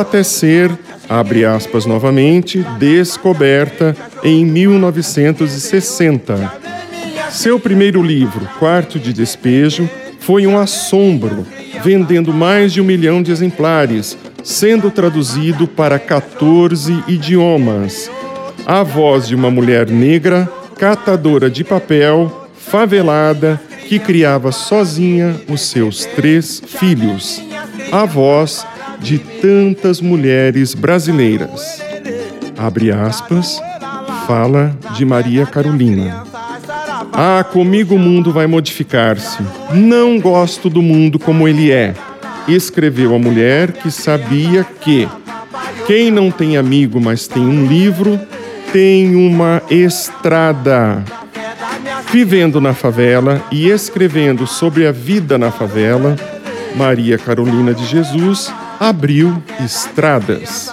até 0.00 0.22
ser, 0.22 0.70
abre 1.08 1.44
aspas 1.44 1.86
novamente, 1.86 2.64
descoberta 2.78 3.96
em 4.22 4.44
1960. 4.44 6.52
Seu 7.30 7.58
primeiro 7.58 8.02
livro, 8.02 8.46
Quarto 8.58 8.98
de 8.98 9.12
Despejo, 9.12 9.88
foi 10.20 10.46
um 10.46 10.58
assombro, 10.58 11.46
vendendo 11.82 12.32
mais 12.32 12.72
de 12.72 12.80
um 12.80 12.84
milhão 12.84 13.22
de 13.22 13.32
exemplares, 13.32 14.16
sendo 14.44 14.90
traduzido 14.90 15.66
para 15.66 15.98
14 15.98 17.02
idiomas. 17.08 18.10
A 18.64 18.82
voz 18.82 19.26
de 19.26 19.34
uma 19.34 19.50
mulher 19.50 19.90
negra, 19.90 20.48
catadora 20.78 21.50
de 21.50 21.64
papel, 21.64 22.48
favelada, 22.54 23.60
que 23.88 23.98
criava 23.98 24.52
sozinha 24.52 25.34
os 25.48 25.62
seus 25.62 26.04
três 26.04 26.62
filhos. 26.64 27.42
A 27.90 28.04
voz 28.04 28.64
de 29.02 29.18
tantas 29.18 30.00
mulheres 30.00 30.74
brasileiras. 30.74 31.82
Abre 32.56 32.92
aspas, 32.92 33.60
fala 34.26 34.76
de 34.94 35.04
Maria 35.04 35.44
Carolina. 35.44 36.24
Ah, 37.12 37.44
comigo 37.44 37.96
o 37.96 37.98
mundo 37.98 38.32
vai 38.32 38.46
modificar-se. 38.46 39.42
Não 39.74 40.20
gosto 40.20 40.70
do 40.70 40.80
mundo 40.80 41.18
como 41.18 41.48
ele 41.48 41.72
é. 41.72 41.94
Escreveu 42.46 43.14
a 43.14 43.18
mulher 43.18 43.72
que 43.72 43.90
sabia 43.90 44.64
que 44.64 45.08
quem 45.86 46.10
não 46.10 46.30
tem 46.30 46.56
amigo, 46.56 47.00
mas 47.00 47.26
tem 47.26 47.42
um 47.42 47.66
livro, 47.66 48.18
tem 48.72 49.14
uma 49.16 49.60
estrada. 49.68 51.04
Vivendo 52.12 52.60
na 52.60 52.74
favela 52.74 53.42
e 53.50 53.68
escrevendo 53.68 54.46
sobre 54.46 54.86
a 54.86 54.92
vida 54.92 55.36
na 55.36 55.50
favela, 55.50 56.14
Maria 56.76 57.18
Carolina 57.18 57.74
de 57.74 57.84
Jesus 57.84 58.52
abriu 58.82 59.42
estradas. 59.64 60.70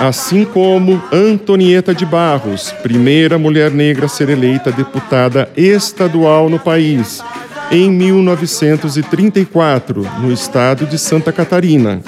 Assim 0.00 0.44
como 0.44 1.00
Antonieta 1.12 1.94
de 1.94 2.04
Barros, 2.04 2.72
primeira 2.82 3.38
mulher 3.38 3.70
negra 3.70 4.06
a 4.06 4.08
ser 4.08 4.28
eleita 4.28 4.72
deputada 4.72 5.48
estadual 5.56 6.50
no 6.50 6.58
país, 6.58 7.22
em 7.70 7.88
1934, 7.88 10.04
no 10.18 10.32
estado 10.32 10.84
de 10.84 10.98
Santa 10.98 11.32
Catarina. 11.32 12.00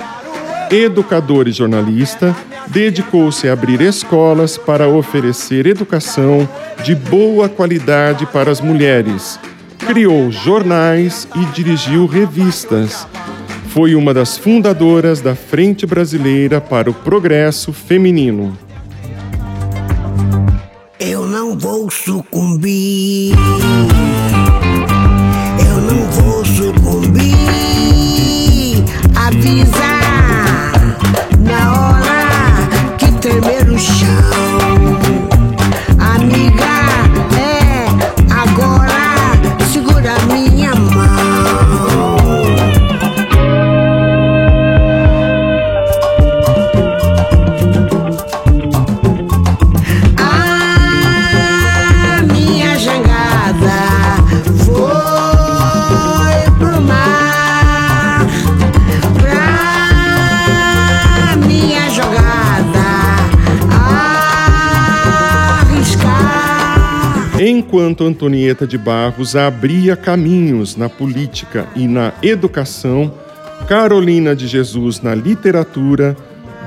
Educador 0.69 1.47
e 1.47 1.53
jornalista, 1.53 2.35
dedicou-se 2.67 3.49
a 3.49 3.53
abrir 3.53 3.81
escolas 3.83 4.59
para 4.59 4.89
oferecer 4.89 5.65
educação 5.65 6.49
de 6.83 6.97
boa 6.97 7.49
qualidade 7.49 8.27
para 8.27 8.51
as 8.51 8.61
mulheres. 8.61 9.39
Criou 9.79 10.33
jornais 10.33 11.29
e 11.37 11.45
dirigiu 11.55 12.07
revistas. 12.07 13.07
Foi 13.75 13.97
uma 13.97 14.15
das 14.15 14.39
fundadoras 14.39 15.21
da 15.21 15.35
Frente 15.35 15.85
Brasileira 15.85 16.61
para 16.61 16.89
o 16.89 16.95
Progresso 16.95 17.73
Feminino. 17.73 18.57
Eu 21.01 21.27
não 21.27 21.59
vou 21.59 21.91
sucumbir. 21.91 23.35
Eu 25.59 25.81
não 25.81 26.09
vou 26.13 26.45
sucumbir. 26.45 27.35
Avisa 29.17 29.84
Enquanto 67.75 68.05
Antonieta 68.05 68.69
de 68.69 68.79
Barros 68.79 69.35
abria 69.35 69.97
caminhos 69.97 70.77
na 70.77 70.89
política 70.89 71.67
e 71.75 71.89
na 71.89 72.13
educação, 72.23 73.13
Carolina 73.67 74.37
de 74.37 74.47
Jesus 74.47 75.01
na 75.01 75.13
literatura, 75.13 76.17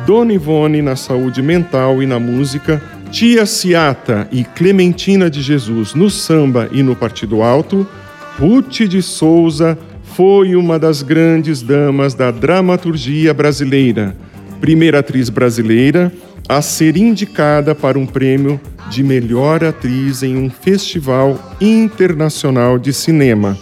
Dona 0.06 0.34
Ivone 0.34 0.82
na 0.82 0.98
saúde 0.98 1.42
mental 1.42 2.04
e 2.04 2.06
na 2.06 2.20
música, 2.20 2.84
Tia 3.10 3.46
Ciata 3.46 4.28
e 4.34 4.44
Clementina 4.44 5.30
de 5.30 5.42
Jesus 5.42 5.94
no 5.94 6.10
samba 6.10 6.68
e 6.74 6.84
no 6.84 6.94
Partido 6.94 7.42
Alto, 7.42 7.88
Ruth 8.38 8.82
de 8.82 9.02
Souza 9.02 9.80
foi 10.04 10.58
uma 10.58 10.78
das 10.78 11.02
grandes 11.02 11.62
damas 11.62 12.16
da 12.16 12.32
dramaturgia 12.32 13.34
brasileira, 13.34 14.14
primeira 14.60 15.00
atriz 15.00 15.30
brasileira 15.30 16.12
a 16.50 16.62
ser 16.62 16.98
indicada 16.98 17.74
para 17.74 17.98
um 17.98 18.06
prêmio 18.06 18.60
de 18.90 19.04
melhor 19.04 19.64
atriz 19.64 20.24
em 20.24 20.36
um 20.38 20.50
festival 20.50 21.38
internacional 21.60 22.80
de 22.80 22.94
cinema. 22.94 23.58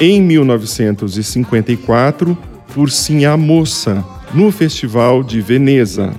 Em 0.00 0.20
1954, 0.20 2.36
por 2.74 2.90
Sim 2.90 3.24
a 3.24 3.36
Moça, 3.36 4.04
no 4.32 4.50
Festival 4.50 5.22
de 5.22 5.40
Veneza. 5.40 6.12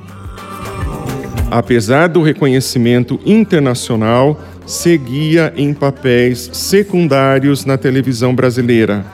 Apesar 1.51 2.07
do 2.07 2.21
reconhecimento 2.21 3.19
internacional, 3.25 4.41
seguia 4.65 5.53
em 5.55 5.73
papéis 5.73 6.49
secundários 6.53 7.65
na 7.65 7.77
televisão 7.77 8.33
brasileira, 8.33 9.05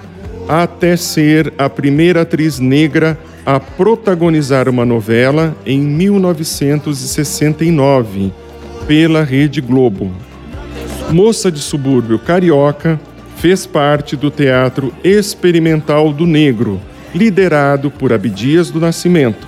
até 0.47 0.95
ser 0.95 1.51
a 1.57 1.67
primeira 1.69 2.21
atriz 2.21 2.59
negra 2.59 3.19
a 3.45 3.59
protagonizar 3.59 4.69
uma 4.69 4.85
novela 4.85 5.53
em 5.65 5.81
1969, 5.81 8.31
pela 8.91 9.23
Rede 9.23 9.61
Globo. 9.61 10.11
Moça 11.11 11.49
de 11.49 11.59
subúrbio 11.59 12.19
carioca, 12.19 12.99
fez 13.37 13.65
parte 13.65 14.17
do 14.17 14.29
Teatro 14.29 14.93
Experimental 15.01 16.11
do 16.11 16.27
Negro, 16.27 16.77
liderado 17.15 17.89
por 17.89 18.11
Abdias 18.11 18.69
do 18.69 18.81
Nascimento. 18.81 19.47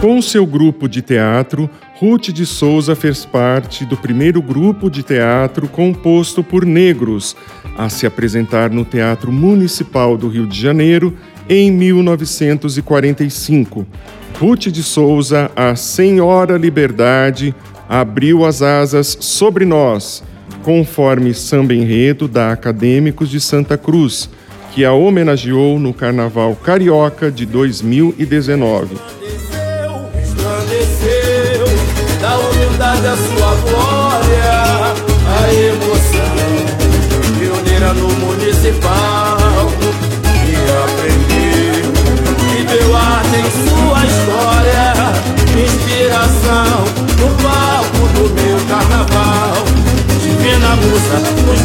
Com 0.00 0.22
seu 0.22 0.46
grupo 0.46 0.88
de 0.88 1.02
teatro, 1.02 1.68
Ruth 2.00 2.30
de 2.30 2.46
Souza 2.46 2.96
fez 2.96 3.26
parte 3.26 3.84
do 3.84 3.98
primeiro 3.98 4.40
grupo 4.40 4.88
de 4.88 5.02
teatro 5.02 5.68
composto 5.68 6.42
por 6.42 6.64
negros 6.64 7.36
a 7.76 7.90
se 7.90 8.06
apresentar 8.06 8.70
no 8.70 8.82
Teatro 8.82 9.30
Municipal 9.30 10.16
do 10.16 10.28
Rio 10.28 10.46
de 10.46 10.58
Janeiro 10.58 11.14
em 11.50 11.70
1945, 11.70 13.86
Ruth 14.40 14.68
de 14.68 14.82
Souza, 14.82 15.50
a 15.54 15.76
Senhora 15.76 16.56
Liberdade, 16.56 17.54
abriu 17.92 18.42
as 18.46 18.62
asas 18.62 19.18
sobre 19.20 19.66
nós, 19.66 20.24
conforme 20.62 21.34
samba 21.34 21.74
enredo 21.74 22.26
da 22.26 22.50
Acadêmicos 22.50 23.28
de 23.28 23.38
Santa 23.38 23.76
Cruz, 23.76 24.30
que 24.74 24.82
a 24.82 24.94
homenageou 24.94 25.78
no 25.78 25.92
Carnaval 25.92 26.56
Carioca 26.56 27.30
de 27.30 27.44
2019. 27.44 28.96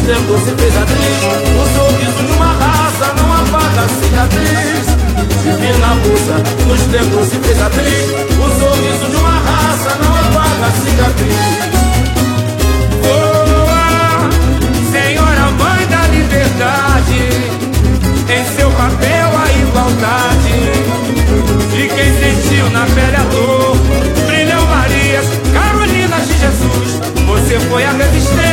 Nos 0.08 0.16
tempos 0.16 0.40
se 0.40 0.50
fez 0.52 0.74
atriz, 0.74 1.20
o 1.52 1.64
sorriso 1.76 2.22
de 2.24 2.32
uma 2.32 2.46
raça 2.46 3.12
não 3.18 3.30
apaga 3.30 3.82
a 3.82 3.88
cicatriz. 3.88 4.86
Divina 5.42 5.94
musa, 5.96 6.36
nos 6.66 6.80
tempos 6.86 7.28
fez 7.46 7.60
atriz, 7.60 8.06
o 8.32 8.48
sorriso 8.58 9.06
de 9.10 9.16
uma 9.16 9.38
raça 9.38 9.98
não 10.02 10.14
apaga 10.14 10.64
a 10.64 10.70
cicatriz. 10.70 11.58
Voa, 13.02 14.30
Senhora 14.90 15.46
Mãe 15.58 15.86
da 15.88 16.02
Liberdade, 16.08 17.20
em 18.30 18.56
seu 18.56 18.70
papel 18.70 19.28
a 19.36 19.46
igualdade 19.60 20.56
de 21.70 21.82
quem 21.86 22.10
sentiu 22.18 22.70
na 22.70 22.86
pele 22.86 23.16
a 23.16 23.24
dor. 23.24 23.76
Brilham 24.26 24.64
Marias, 24.66 25.26
Carolinas 25.52 26.26
de 26.28 26.38
Jesus, 26.38 26.98
você 27.26 27.60
foi 27.68 27.84
a 27.84 27.92
resistência, 27.92 28.47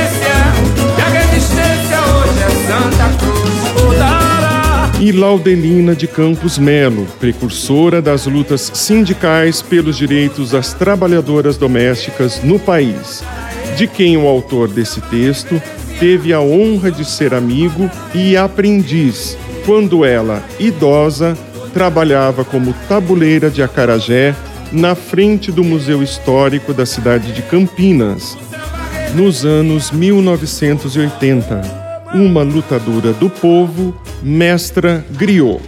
Santa 2.76 3.08
Cruz. 3.18 3.56
E 5.00 5.12
Laudelina 5.14 5.96
de 5.96 6.08
Campos 6.08 6.58
Melo, 6.58 7.06
precursora 7.20 8.02
das 8.02 8.26
lutas 8.26 8.70
sindicais 8.74 9.62
pelos 9.62 9.98
direitos 9.98 10.52
das 10.52 10.74
trabalhadoras 10.74 11.58
domésticas 11.58 12.42
no 12.44 12.60
país, 12.60 13.24
de 13.78 13.88
quem 13.88 14.18
o 14.18 14.28
autor 14.28 14.68
desse 14.68 15.00
texto 15.02 15.62
teve 16.00 16.34
a 16.34 16.42
honra 16.42 16.92
de 16.92 17.06
ser 17.06 17.34
amigo 17.34 17.90
e 18.14 18.36
aprendiz, 18.36 19.38
quando 19.66 20.04
ela, 20.04 20.44
idosa, 20.60 21.38
trabalhava 21.74 22.44
como 22.44 22.74
tabuleira 22.90 23.50
de 23.50 23.64
acarajé 23.64 24.36
na 24.72 24.96
frente 24.96 25.50
do 25.52 25.64
Museu 25.64 26.04
Histórico 26.04 26.74
da 26.74 26.86
cidade 26.86 27.32
de 27.32 27.42
Campinas, 27.42 28.38
nos 29.14 29.46
anos 29.46 29.92
1980 29.92 31.85
uma 32.16 32.44
lutadora 32.44 33.12
do 33.12 33.30
povo, 33.30 33.94
mestra 34.24 35.06
griot. 35.12 35.62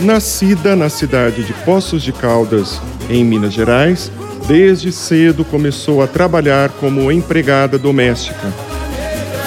Nascida 0.00 0.74
na 0.74 0.88
cidade 0.88 1.44
de 1.44 1.52
Poços 1.52 2.02
de 2.02 2.12
Caldas, 2.12 2.80
em 3.08 3.24
Minas 3.24 3.52
Gerais, 3.52 4.10
desde 4.48 4.90
cedo 4.90 5.44
começou 5.44 6.02
a 6.02 6.08
trabalhar 6.08 6.68
como 6.80 7.12
empregada 7.12 7.78
doméstica. 7.78 8.52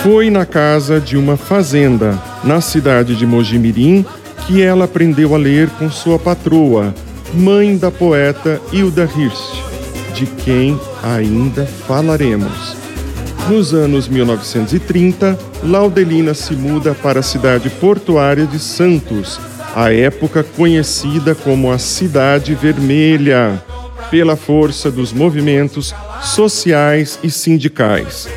Foi 0.01 0.29
na 0.29 0.45
casa 0.45 1.01
de 1.01 1.17
uma 1.17 1.35
fazenda, 1.35 2.17
na 2.45 2.61
cidade 2.61 3.13
de 3.17 3.25
Mojimirim, 3.25 4.05
que 4.47 4.61
ela 4.61 4.85
aprendeu 4.85 5.35
a 5.35 5.37
ler 5.37 5.69
com 5.71 5.91
sua 5.91 6.17
patroa, 6.17 6.95
mãe 7.33 7.75
da 7.75 7.91
poeta 7.91 8.61
Hilda 8.71 9.03
Hirst, 9.03 9.61
de 10.13 10.25
quem 10.25 10.79
ainda 11.03 11.65
falaremos. 11.65 12.86
Nos 13.49 13.73
anos 13.73 14.09
1930, 14.09 15.39
Laudelina 15.63 16.33
se 16.33 16.53
muda 16.53 16.93
para 16.93 17.21
a 17.21 17.23
cidade 17.23 17.69
portuária 17.69 18.45
de 18.45 18.59
Santos, 18.59 19.39
à 19.73 19.93
época 19.93 20.43
conhecida 20.43 21.33
como 21.33 21.71
a 21.71 21.77
Cidade 21.77 22.53
Vermelha, 22.53 23.63
pela 24.11 24.35
força 24.35 24.91
dos 24.91 25.13
movimentos 25.13 25.95
sociais 26.21 27.17
e 27.23 27.31
sindicais. 27.31 28.27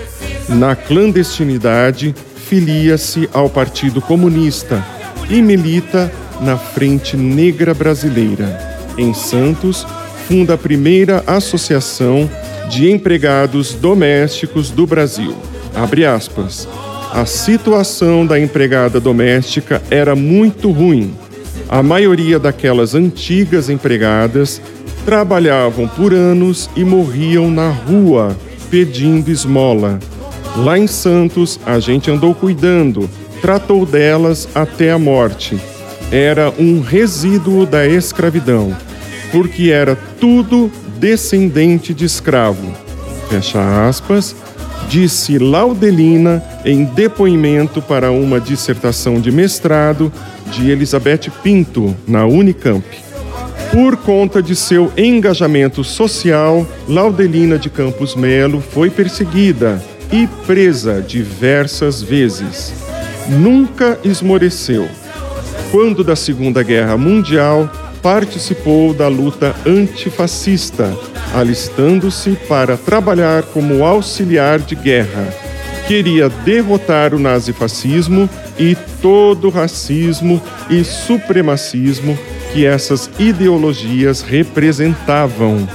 Na 0.48 0.76
clandestinidade, 0.76 2.14
filia-se 2.48 3.28
ao 3.32 3.50
Partido 3.50 4.00
Comunista 4.00 4.84
e 5.28 5.42
milita 5.42 6.10
na 6.40 6.56
Frente 6.56 7.16
Negra 7.16 7.74
Brasileira. 7.74 8.78
Em 8.96 9.12
Santos, 9.12 9.84
funda 10.28 10.54
a 10.54 10.58
primeira 10.58 11.24
associação 11.26 12.30
de 12.70 12.88
empregados 12.88 13.74
domésticos 13.74 14.70
do 14.70 14.86
Brasil. 14.86 15.34
Abre 15.74 16.06
aspas. 16.06 16.68
A 17.12 17.26
situação 17.26 18.24
da 18.24 18.38
empregada 18.38 19.00
doméstica 19.00 19.82
era 19.90 20.14
muito 20.14 20.70
ruim. 20.70 21.12
A 21.68 21.82
maioria 21.82 22.38
daquelas 22.38 22.94
antigas 22.94 23.68
empregadas 23.68 24.62
trabalhavam 25.04 25.88
por 25.88 26.14
anos 26.14 26.70
e 26.76 26.84
morriam 26.84 27.50
na 27.50 27.70
rua 27.70 28.36
pedindo 28.70 29.30
esmola. 29.30 29.98
Lá 30.56 30.78
em 30.78 30.86
Santos, 30.86 31.58
a 31.66 31.80
gente 31.80 32.08
andou 32.08 32.34
cuidando, 32.34 33.10
tratou 33.42 33.84
delas 33.84 34.48
até 34.54 34.92
a 34.92 34.98
morte. 34.98 35.58
Era 36.12 36.52
um 36.56 36.80
resíduo 36.80 37.66
da 37.66 37.84
escravidão, 37.86 38.76
porque 39.32 39.70
era 39.70 39.96
tudo 40.20 40.70
descendente 41.00 41.94
de 41.94 42.04
escravo. 42.04 42.72
Fecha 43.30 43.88
aspas, 43.88 44.36
disse 44.88 45.38
Laudelina 45.38 46.44
em 46.64 46.84
depoimento 46.84 47.80
para 47.80 48.12
uma 48.12 48.38
dissertação 48.38 49.18
de 49.18 49.32
mestrado 49.32 50.12
de 50.52 50.70
Elizabeth 50.70 51.30
Pinto, 51.42 51.96
na 52.06 52.26
Unicamp. 52.26 52.84
Por 53.72 53.96
conta 53.96 54.42
de 54.42 54.54
seu 54.54 54.92
engajamento 54.96 55.82
social, 55.82 56.66
Laudelina 56.88 57.56
de 57.56 57.70
Campos 57.70 58.14
Melo 58.14 58.60
foi 58.60 58.90
perseguida 58.90 59.82
e 60.12 60.26
presa 60.44 61.00
diversas 61.00 62.02
vezes. 62.02 62.74
Nunca 63.28 63.98
esmoreceu. 64.04 64.88
Quando 65.70 66.02
da 66.02 66.16
Segunda 66.16 66.64
Guerra 66.64 66.96
Mundial, 66.96 67.70
participou 68.02 68.92
da 68.94 69.08
luta 69.08 69.54
antifascista, 69.66 70.96
alistando-se 71.34 72.36
para 72.48 72.76
trabalhar 72.76 73.42
como 73.42 73.84
auxiliar 73.84 74.58
de 74.58 74.74
guerra. 74.74 75.28
Queria 75.86 76.28
derrotar 76.28 77.14
o 77.14 77.18
nazifascismo 77.18 78.28
e 78.58 78.76
todo 79.02 79.48
o 79.48 79.50
racismo 79.50 80.40
e 80.68 80.84
supremacismo 80.84 82.16
que 82.52 82.64
essas 82.64 83.10
ideologias 83.18 84.22
representavam. 84.22 85.68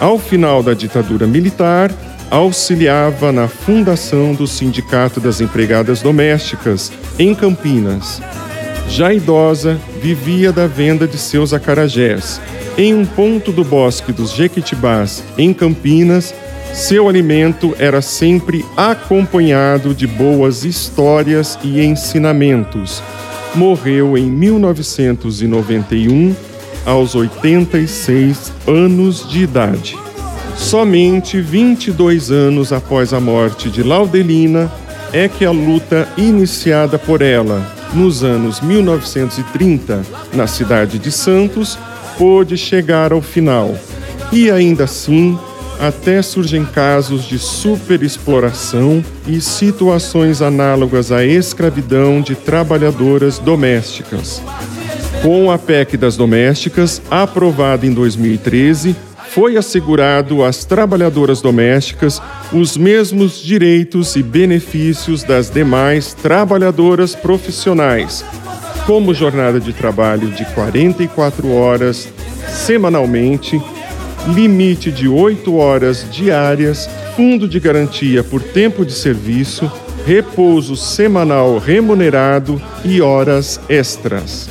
Ao 0.00 0.18
final 0.18 0.62
da 0.62 0.72
ditadura 0.72 1.26
militar, 1.26 1.90
auxiliava 2.30 3.32
na 3.32 3.48
fundação 3.48 4.34
do 4.34 4.46
Sindicato 4.46 5.20
das 5.20 5.40
Empregadas 5.40 6.00
Domésticas, 6.00 6.92
em 7.18 7.34
Campinas. 7.34 8.22
Já 8.90 9.14
idosa, 9.14 9.80
vivia 10.02 10.52
da 10.52 10.66
venda 10.66 11.06
de 11.06 11.16
seus 11.16 11.54
acarajés. 11.54 12.40
Em 12.76 12.92
um 12.92 13.06
ponto 13.06 13.52
do 13.52 13.62
Bosque 13.62 14.12
dos 14.12 14.32
Jequitibás, 14.32 15.22
em 15.38 15.54
Campinas, 15.54 16.34
seu 16.74 17.08
alimento 17.08 17.72
era 17.78 18.02
sempre 18.02 18.64
acompanhado 18.76 19.94
de 19.94 20.08
boas 20.08 20.64
histórias 20.64 21.56
e 21.62 21.80
ensinamentos. 21.80 23.00
Morreu 23.54 24.18
em 24.18 24.28
1991, 24.28 26.34
aos 26.84 27.14
86 27.14 28.52
anos 28.66 29.30
de 29.30 29.44
idade. 29.44 29.96
Somente 30.56 31.40
22 31.40 32.32
anos 32.32 32.72
após 32.72 33.14
a 33.14 33.20
morte 33.20 33.70
de 33.70 33.84
Laudelina 33.84 34.68
é 35.12 35.28
que 35.28 35.44
a 35.44 35.52
luta 35.52 36.08
iniciada 36.18 36.98
por 36.98 37.22
ela 37.22 37.78
nos 37.94 38.22
anos 38.22 38.60
1930 38.60 40.02
na 40.32 40.46
cidade 40.46 40.98
de 40.98 41.10
Santos 41.10 41.78
pôde 42.16 42.56
chegar 42.56 43.12
ao 43.12 43.20
final. 43.20 43.74
E 44.32 44.50
ainda 44.50 44.84
assim, 44.84 45.38
até 45.80 46.20
surgem 46.20 46.64
casos 46.64 47.24
de 47.24 47.38
superexploração 47.38 49.02
e 49.26 49.40
situações 49.40 50.42
análogas 50.42 51.10
à 51.10 51.24
escravidão 51.24 52.20
de 52.20 52.34
trabalhadoras 52.34 53.38
domésticas. 53.38 54.42
Com 55.22 55.50
a 55.50 55.58
PEC 55.58 55.96
das 55.96 56.16
domésticas, 56.16 57.00
aprovada 57.10 57.86
em 57.86 57.92
2013, 57.92 58.94
foi 59.30 59.56
assegurado 59.56 60.44
às 60.44 60.64
trabalhadoras 60.64 61.40
domésticas 61.40 62.20
os 62.52 62.76
mesmos 62.76 63.40
direitos 63.40 64.16
e 64.16 64.22
benefícios 64.22 65.22
das 65.22 65.48
demais 65.48 66.12
trabalhadoras 66.14 67.14
profissionais, 67.14 68.24
como 68.86 69.14
jornada 69.14 69.60
de 69.60 69.72
trabalho 69.72 70.30
de 70.30 70.44
44 70.46 71.48
horas 71.52 72.08
semanalmente, 72.48 73.60
limite 74.34 74.90
de 74.90 75.06
8 75.06 75.54
horas 75.54 76.06
diárias, 76.10 76.90
fundo 77.14 77.46
de 77.46 77.60
garantia 77.60 78.24
por 78.24 78.42
tempo 78.42 78.84
de 78.84 78.92
serviço, 78.92 79.70
repouso 80.04 80.74
semanal 80.74 81.58
remunerado 81.58 82.60
e 82.84 83.00
horas 83.00 83.60
extras. 83.68 84.48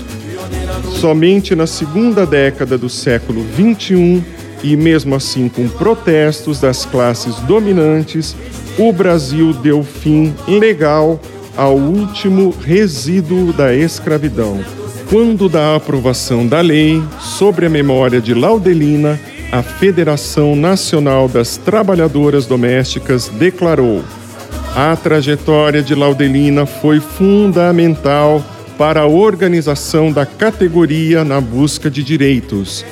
Somente 1.01 1.53
na 1.53 1.67
segunda 1.67 2.25
década 2.25 2.77
do 2.77 2.89
século 2.89 3.45
XXI, 3.55 4.23
e 4.63 4.75
mesmo 4.75 5.15
assim 5.15 5.47
com 5.47 5.67
protestos 5.67 6.59
das 6.59 6.85
classes 6.85 7.35
dominantes, 7.41 8.35
o 8.77 8.91
Brasil 8.91 9.53
deu 9.53 9.83
fim 9.83 10.33
legal 10.47 11.19
ao 11.55 11.75
último 11.75 12.53
resíduo 12.61 13.51
da 13.51 13.73
escravidão, 13.75 14.63
quando 15.09 15.49
da 15.49 15.75
aprovação 15.75 16.47
da 16.47 16.61
lei 16.61 17.03
sobre 17.19 17.65
a 17.65 17.69
memória 17.69 18.21
de 18.21 18.33
Laudelina, 18.33 19.19
a 19.51 19.63
Federação 19.63 20.55
Nacional 20.55 21.27
das 21.27 21.57
Trabalhadoras 21.57 22.45
Domésticas 22.45 23.27
declarou: 23.27 24.03
a 24.75 24.95
trajetória 24.95 25.81
de 25.81 25.95
Laudelina 25.95 26.65
foi 26.65 26.99
fundamental 26.99 28.43
para 28.77 29.01
a 29.01 29.07
organização 29.07 30.11
da 30.11 30.25
categoria 30.25 31.25
na 31.25 31.41
busca 31.41 31.89
de 31.89 32.01
direitos. 32.03 32.85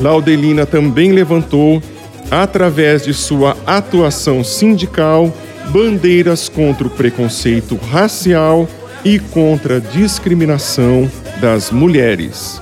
Laudelina 0.00 0.64
também 0.64 1.12
levantou, 1.12 1.82
através 2.30 3.04
de 3.04 3.12
sua 3.12 3.56
atuação 3.66 4.44
sindical, 4.44 5.32
bandeiras 5.70 6.48
contra 6.48 6.86
o 6.86 6.90
preconceito 6.90 7.78
racial 7.90 8.68
e 9.04 9.18
contra 9.18 9.76
a 9.76 9.80
discriminação 9.80 11.10
das 11.40 11.70
mulheres. 11.70 12.60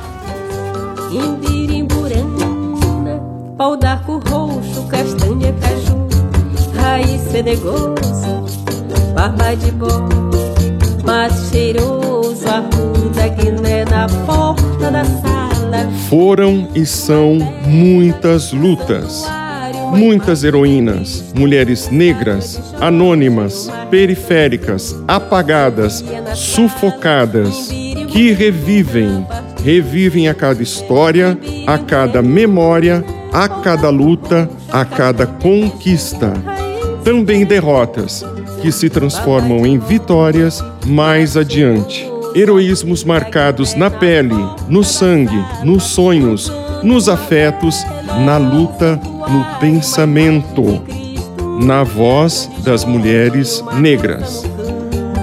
Pau 3.57 3.75
d'arco 3.77 4.19
roxo, 4.29 4.87
castanha, 4.87 5.55
caju, 5.61 6.07
raiz 6.75 7.23
barba 9.15 9.57
de 9.57 9.73
mato 11.03 11.35
cheiroso, 11.51 12.47
arruda, 12.47 13.29
guiné 13.29 13.85
na 13.87 14.07
porta. 14.27 14.46
Foram 16.09 16.69
e 16.73 16.87
são 16.87 17.35
muitas 17.67 18.53
lutas. 18.53 19.25
Muitas 19.93 20.45
heroínas, 20.45 21.25
mulheres 21.35 21.89
negras, 21.91 22.61
anônimas, 22.81 23.69
periféricas, 23.91 24.95
apagadas, 25.09 26.05
sufocadas, 26.35 27.69
que 28.09 28.31
revivem, 28.33 29.27
revivem 29.65 30.29
a 30.29 30.35
cada 30.35 30.63
história, 30.63 31.37
a 31.67 31.79
cada 31.79 32.23
memória, 32.23 33.05
a 33.33 33.49
cada 33.49 33.91
luta, 33.91 34.49
a 34.71 34.85
cada 34.85 35.27
conquista. 35.27 36.33
Também 37.03 37.45
derrotas, 37.45 38.25
que 38.63 38.71
se 38.71 38.89
transformam 38.89 39.67
em 39.67 39.79
vitórias 39.79 40.65
mais 40.85 41.37
adiante. 41.37 42.16
Heroísmos 42.37 43.03
marcados 43.03 43.75
na 43.75 43.89
pele, 43.89 44.35
no 44.69 44.85
sangue, 44.85 45.43
nos 45.65 45.85
sonhos, 45.85 46.53
nos 46.83 47.09
afetos, 47.09 47.83
na 48.27 48.37
luta, 48.37 49.01
no 49.27 49.59
pensamento, 49.59 50.85
na 51.59 51.83
voz 51.83 52.51
das 52.63 52.85
mulheres 52.85 53.65
negras. 53.79 54.45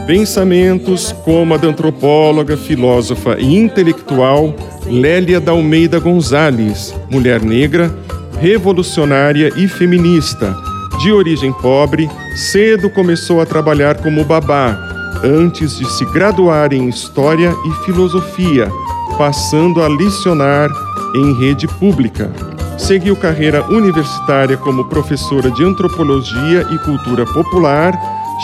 Pensamentos 0.07 1.11
como 1.23 1.53
a 1.53 1.57
da 1.57 1.67
antropóloga, 1.67 2.57
filósofa 2.57 3.37
e 3.37 3.57
intelectual 3.57 4.55
Lélia 4.87 5.39
da 5.39 5.51
Almeida 5.51 5.99
Gonzalez, 5.99 6.95
mulher 7.11 7.43
negra, 7.43 7.95
revolucionária 8.41 9.51
e 9.55 9.67
feminista, 9.67 10.57
de 11.03 11.11
origem 11.11 11.53
pobre, 11.53 12.09
cedo 12.35 12.89
começou 12.89 13.39
a 13.39 13.45
trabalhar 13.45 14.01
como 14.01 14.25
babá, 14.25 14.92
antes 15.23 15.77
de 15.77 15.89
se 15.89 16.05
graduar 16.05 16.73
em 16.73 16.89
História 16.89 17.55
e 17.65 17.85
Filosofia, 17.85 18.69
passando 19.17 19.81
a 19.81 19.87
licionar 19.87 20.69
em 21.15 21.33
rede 21.39 21.67
pública. 21.67 22.29
Seguiu 22.77 23.15
carreira 23.15 23.63
universitária 23.67 24.57
como 24.57 24.85
professora 24.85 25.49
de 25.49 25.63
Antropologia 25.63 26.67
e 26.71 26.77
Cultura 26.79 27.25
Popular, 27.25 27.97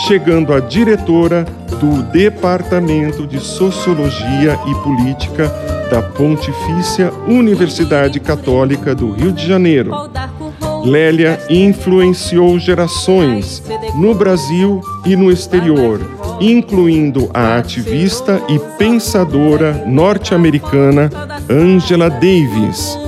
chegando 0.06 0.54
a 0.54 0.60
diretora 0.60 1.44
do 1.78 2.02
Departamento 2.10 3.26
de 3.26 3.38
Sociologia 3.40 4.58
e 4.66 4.74
Política 4.76 5.48
da 5.90 6.00
Pontifícia 6.00 7.12
Universidade 7.26 8.20
Católica 8.20 8.94
do 8.94 9.10
Rio 9.10 9.32
de 9.32 9.46
Janeiro. 9.46 9.92
Lélia 10.84 11.38
influenciou 11.50 12.58
gerações 12.58 13.62
no 13.96 14.14
Brasil 14.14 14.80
e 15.04 15.16
no 15.16 15.30
exterior, 15.30 16.00
incluindo 16.40 17.30
a 17.34 17.58
ativista 17.58 18.40
e 18.48 18.58
pensadora 18.78 19.84
norte-americana 19.86 21.10
Angela 21.48 22.08
Davis. 22.08 22.98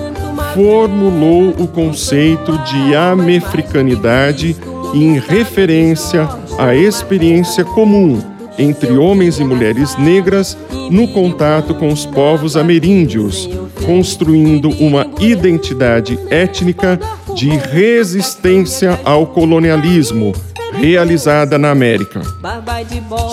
Formulou 0.54 1.50
o 1.58 1.66
conceito 1.66 2.58
de 2.58 2.94
amefricanidade 2.94 4.54
em 4.94 5.18
referência 5.18 6.28
à 6.58 6.74
experiência 6.74 7.64
comum 7.64 8.20
entre 8.58 8.92
homens 8.98 9.40
e 9.40 9.44
mulheres 9.44 9.96
negras 9.96 10.58
no 10.90 11.08
contato 11.08 11.74
com 11.74 11.88
os 11.88 12.04
povos 12.04 12.54
ameríndios, 12.54 13.48
construindo 13.86 14.68
uma 14.68 15.06
identidade 15.18 16.18
étnica 16.30 17.00
de 17.34 17.48
resistência 17.48 19.00
ao 19.04 19.26
colonialismo 19.26 20.34
realizada 20.82 21.56
na 21.56 21.70
América. 21.70 22.22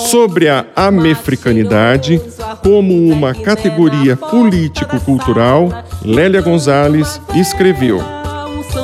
Sobre 0.05 0.47
a 0.47 0.67
amefricanidade 0.75 2.21
como 2.61 2.93
uma 3.11 3.33
categoria 3.33 4.15
político-cultural, 4.15 5.83
Lélia 6.05 6.41
Gonzalez 6.41 7.19
escreveu: 7.35 7.99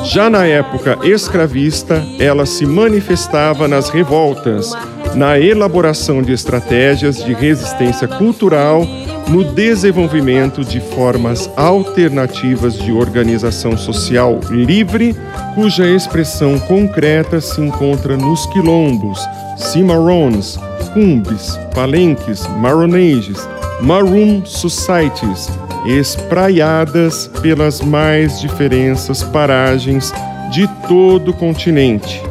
Já 0.04 0.28
na 0.28 0.44
época 0.44 0.98
escravista, 1.04 2.04
ela 2.18 2.44
se 2.44 2.66
manifestava 2.66 3.68
nas 3.68 3.88
revoltas, 3.88 4.72
na 5.14 5.38
elaboração 5.38 6.20
de 6.20 6.32
estratégias 6.32 7.24
de 7.24 7.32
resistência 7.34 8.08
cultural, 8.08 8.84
no 9.28 9.44
desenvolvimento 9.44 10.64
de 10.64 10.80
formas 10.80 11.48
alternativas 11.56 12.74
de 12.74 12.92
organização 12.92 13.76
social 13.76 14.40
livre, 14.50 15.16
cuja 15.56 15.88
expressão 15.88 16.58
concreta 16.58 17.40
se 17.40 17.62
encontra 17.62 18.14
nos 18.14 18.44
quilombos, 18.44 19.18
cimarrons, 19.56 20.60
cumbes, 20.92 21.58
palenques, 21.74 22.46
marronages, 22.58 23.48
maroon 23.80 24.44
societies, 24.44 25.48
espraiadas 25.86 27.30
pelas 27.40 27.80
mais 27.80 28.38
diferentes 28.38 29.22
paragens 29.22 30.12
de 30.52 30.68
todo 30.86 31.30
o 31.30 31.34
continente. 31.34 32.22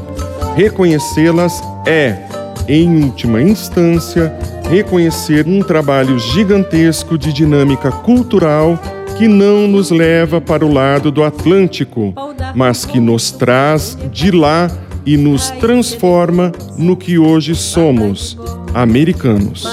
Reconhecê-las 0.56 1.64
é, 1.88 2.20
em 2.68 3.06
última 3.06 3.42
instância, 3.42 4.32
reconhecer 4.70 5.48
um 5.48 5.64
trabalho 5.64 6.20
gigantesco 6.20 7.18
de 7.18 7.34
dinâmica 7.34 7.92
cultural 7.92 8.80
que 9.18 9.28
não 9.28 9.68
nos 9.68 9.90
leva 9.90 10.40
para 10.40 10.64
o 10.64 10.72
lado 10.72 11.10
do 11.10 11.24
Atlântico, 11.24 12.14
mas 12.56 12.86
que 12.86 13.00
nos 13.00 13.32
traz 13.32 13.98
de 14.12 14.32
lá 14.32 14.72
e 15.06 15.18
nos 15.18 15.52
transforma 15.52 16.52
no 16.78 16.98
que 16.98 17.20
hoje 17.20 17.54
somos, 17.54 18.38
americanos. 18.74 19.66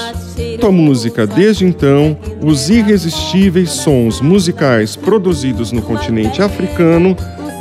A 0.62 0.70
música, 0.70 1.26
desde 1.26 1.64
então, 1.64 2.16
os 2.42 2.68
irresistíveis 2.68 3.70
sons 3.70 4.20
musicais 4.20 4.94
produzidos 4.94 5.72
no 5.72 5.82
continente 5.82 6.42
africano 6.42 7.16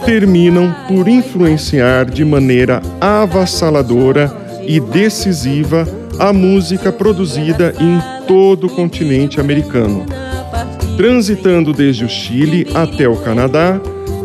terminam 0.06 0.74
por 0.88 1.08
influenciar 1.08 2.06
de 2.06 2.24
maneira 2.26 2.82
avassaladora 3.00 4.32
e 4.68 4.80
decisiva 4.80 5.88
a 6.20 6.32
música 6.32 6.92
produzida 6.92 7.74
em 7.80 8.00
todo 8.28 8.68
o 8.68 8.70
continente 8.70 9.40
americano. 9.40 10.06
Transitando 10.96 11.74
desde 11.74 12.06
o 12.06 12.10
Chile 12.10 12.68
até 12.74 13.08
o 13.08 13.16
Canadá, 13.16 13.80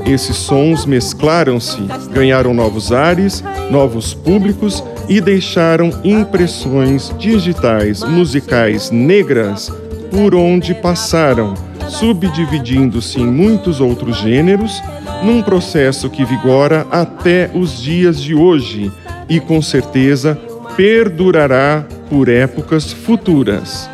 esses 0.07 0.37
sons 0.37 0.87
mesclaram-se, 0.87 1.81
ganharam 2.12 2.55
novos 2.55 2.92
ares, 2.92 3.42
novos 3.71 4.14
públicos 4.14 4.83
e 5.09 5.21
deixaram 5.21 5.90
impressões 6.05 7.12
digitais 7.19 8.03
musicais 8.03 8.90
negras 8.90 9.73
por 10.11 10.35
onde 10.35 10.75
passaram, 10.75 11.55
subdividindo-se 11.88 13.21
em 13.21 13.27
muitos 13.27 13.81
outros 13.81 14.16
gêneros, 14.19 14.83
num 15.23 15.42
processo 15.42 16.09
que 16.09 16.25
vigora 16.25 16.87
até 16.90 17.51
os 17.55 17.81
dias 17.81 18.21
de 18.21 18.35
hoje 18.35 18.92
e 19.29 19.40
com 19.40 19.61
certeza 19.61 20.38
perdurará 20.77 21.85
por 22.09 22.29
épocas 22.29 22.92
futuras. 22.92 23.88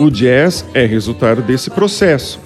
O 0.00 0.10
jazz 0.10 0.64
é 0.74 0.84
resultado 0.84 1.42
desse 1.42 1.70
processo, 1.70 2.38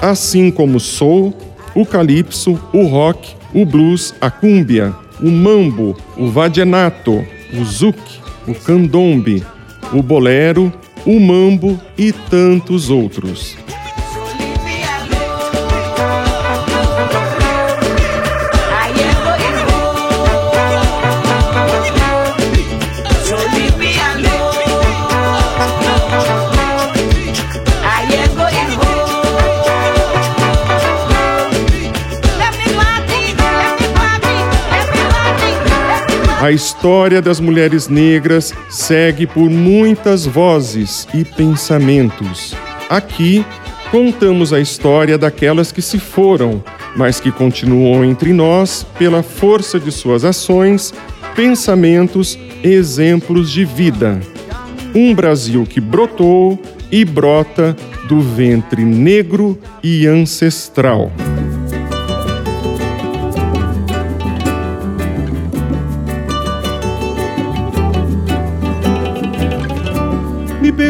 assim 0.00 0.50
como 0.50 0.80
soul, 0.80 1.34
o 1.76 1.84
calypso, 1.84 2.58
o 2.72 2.86
rock, 2.86 3.36
o 3.54 3.64
blues, 3.64 4.14
a 4.20 4.30
cúmbia, 4.30 4.94
o 5.20 5.30
mambo, 5.30 5.94
o 6.16 6.28
vadianato, 6.28 7.22
o 7.52 7.64
zouk, 7.64 7.98
o 8.48 8.54
candombe, 8.54 9.44
o 9.92 10.02
bolero, 10.02 10.72
o 11.04 11.20
mambo 11.20 11.78
e 11.96 12.12
tantos 12.12 12.88
outros. 12.90 13.65
A 36.38 36.52
história 36.52 37.22
das 37.22 37.40
mulheres 37.40 37.88
negras 37.88 38.52
segue 38.68 39.26
por 39.26 39.48
muitas 39.48 40.26
vozes 40.26 41.08
e 41.14 41.24
pensamentos. 41.24 42.54
Aqui 42.90 43.42
contamos 43.90 44.52
a 44.52 44.60
história 44.60 45.16
daquelas 45.16 45.72
que 45.72 45.80
se 45.80 45.98
foram, 45.98 46.62
mas 46.94 47.18
que 47.18 47.32
continuam 47.32 48.04
entre 48.04 48.34
nós 48.34 48.86
pela 48.98 49.22
força 49.22 49.80
de 49.80 49.90
suas 49.90 50.26
ações, 50.26 50.92
pensamentos, 51.34 52.38
exemplos 52.62 53.50
de 53.50 53.64
vida. 53.64 54.20
Um 54.94 55.14
Brasil 55.14 55.64
que 55.64 55.80
brotou 55.80 56.60
e 56.92 57.02
brota 57.02 57.74
do 58.08 58.20
ventre 58.20 58.84
negro 58.84 59.58
e 59.82 60.06
ancestral. 60.06 61.10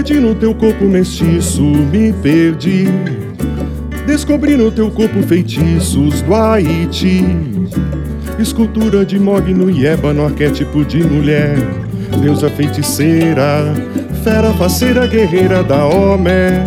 Perdi 0.07 0.21
no 0.21 0.37
teu 0.37 0.55
corpo 0.55 0.85
mestiço, 0.85 1.63
me 1.63 2.13
perdi. 2.13 2.87
Descobri 4.07 4.57
no 4.57 4.71
teu 4.71 4.89
corpo 4.89 5.21
feitiços 5.23 6.23
do 6.23 6.33
Haiti. 6.33 7.25
Escultura 8.39 9.05
de 9.05 9.19
mogno 9.19 9.69
e 9.69 9.85
ébano, 9.85 10.25
arquétipo 10.25 10.85
de 10.85 11.03
mulher. 11.03 11.57
Deusa 12.21 12.49
feiticeira, 12.49 13.75
fera 14.23 14.53
faceira, 14.53 15.09
guerreira 15.09 15.65
da 15.65 15.85
Homé. 15.85 16.65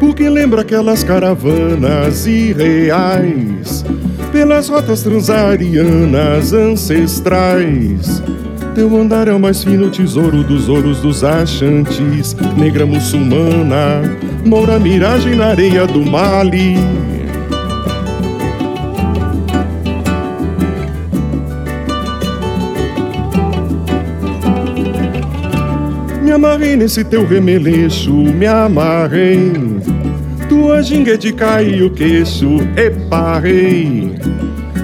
Porque 0.00 0.28
lembra 0.28 0.62
aquelas 0.62 1.04
caravanas 1.04 2.26
irreais. 2.26 3.84
Pelas 4.32 4.68
rotas 4.68 5.02
transarianas 5.02 6.52
ancestrais. 6.52 8.20
Teu 8.74 8.96
andar 8.96 9.26
é 9.26 9.32
o 9.32 9.40
mais 9.40 9.64
fino 9.64 9.90
tesouro 9.90 10.44
dos 10.44 10.68
ouros 10.68 11.00
dos 11.00 11.24
achantes. 11.24 12.36
Negra 12.56 12.86
muçulmana, 12.86 14.02
moura 14.44 14.78
miragem 14.78 15.34
na 15.34 15.46
areia 15.46 15.86
do 15.86 16.04
Mali. 16.04 16.76
Me 26.22 26.30
amarrei 26.30 26.76
nesse 26.76 27.02
teu 27.02 27.26
remeleixo, 27.26 28.12
me 28.12 28.46
amarrei. 28.46 29.52
Tua 30.48 30.80
ginga 30.80 31.14
é 31.14 31.16
de 31.16 31.32
cair 31.32 31.82
o 31.82 31.90
queixo, 31.90 32.58
eparrei. 32.76 34.14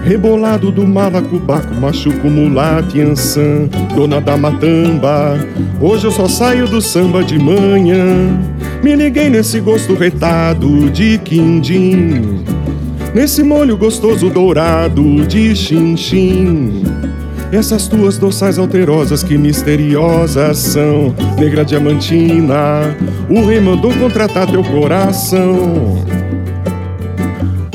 Rebolado 0.07 0.71
do 0.71 0.87
malacubaco, 0.87 1.75
machuco 1.75 2.31
mulato 2.31 2.97
e 2.97 3.01
ançã, 3.01 3.69
dona 3.93 4.21
da 4.21 4.37
matamba. 4.37 5.37
Hoje 5.81 6.07
eu 6.07 6.13
só 6.13 6.29
saio 6.29 6.69
do 6.69 6.81
samba 6.81 7.25
de 7.25 7.37
manhã. 7.37 8.07
Me 8.85 8.95
liguei 8.95 9.29
nesse 9.29 9.59
gosto 9.59 9.95
retado 9.95 10.89
de 10.91 11.19
quindim, 11.19 12.39
nesse 13.13 13.43
molho 13.43 13.77
gostoso 13.77 14.31
dourado 14.31 15.27
de 15.27 15.57
chinchim. 15.57 16.85
Essas 17.51 17.89
tuas 17.89 18.17
doçais 18.17 18.61
alterosas 18.61 19.25
que 19.25 19.37
misteriosas 19.37 20.57
são, 20.59 21.13
negra 21.37 21.65
diamantina, 21.65 22.97
o 23.29 23.45
rei 23.45 23.61
mandou 23.61 23.93
contratar 23.95 24.49
teu 24.49 24.63
coração. 24.63 25.99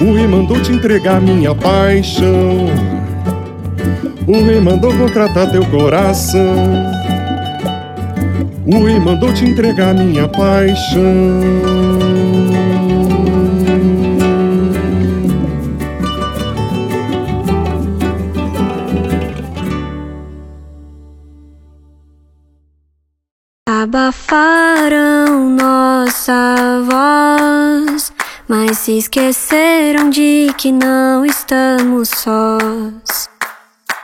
O 0.02 0.14
rei 0.14 0.28
mandou 0.28 0.60
te 0.60 0.72
entregar 0.72 1.22
minha 1.22 1.54
paixão. 1.54 2.66
O 4.28 4.46
rei 4.46 4.60
mandou 4.60 4.92
contratar 4.98 5.52
teu 5.52 5.64
coração. 5.66 6.42
O 8.66 8.84
rei 8.84 9.00
mandou 9.00 9.32
te 9.32 9.46
entregar 9.46 9.94
minha 9.94 10.28
paixão. 10.28 11.02
Abafaram 23.68 25.50
nossa 25.50 26.82
voz, 26.90 27.41
mas 28.52 28.80
se 28.80 28.98
esqueceram 28.98 30.10
de 30.10 30.54
que 30.58 30.74
não 30.74 31.26
estamos 31.26 32.10
sós. 32.10 33.30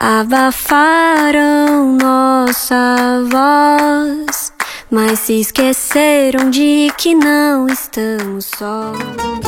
Abafaram 0.00 1.98
nossa 2.00 2.96
voz, 3.30 4.50
mas 4.90 5.18
se 5.18 5.40
esqueceram 5.40 6.48
de 6.48 6.90
que 6.96 7.14
não 7.14 7.66
estamos 7.66 8.46
sós. 8.46 9.47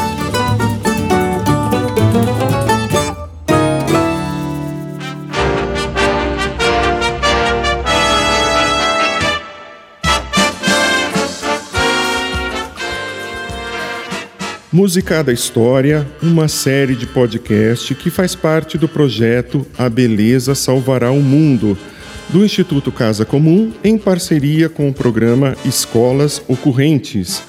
Musicada 14.73 15.33
História, 15.33 16.07
uma 16.23 16.47
série 16.47 16.95
de 16.95 17.05
podcast 17.05 17.93
que 17.93 18.09
faz 18.09 18.37
parte 18.37 18.79
do 18.79 18.89
projeto 18.89 19.67
A 19.77 19.89
Beleza 19.89 20.55
Salvará 20.55 21.11
o 21.11 21.21
Mundo, 21.21 21.77
do 22.29 22.45
Instituto 22.45 22.93
Casa 22.93 23.25
Comum, 23.25 23.73
em 23.83 23.99
parceria 23.99 24.69
com 24.69 24.89
o 24.89 24.95
programa 24.95 25.57
Escolas 25.65 26.41
Ocorrentes, 26.47 27.43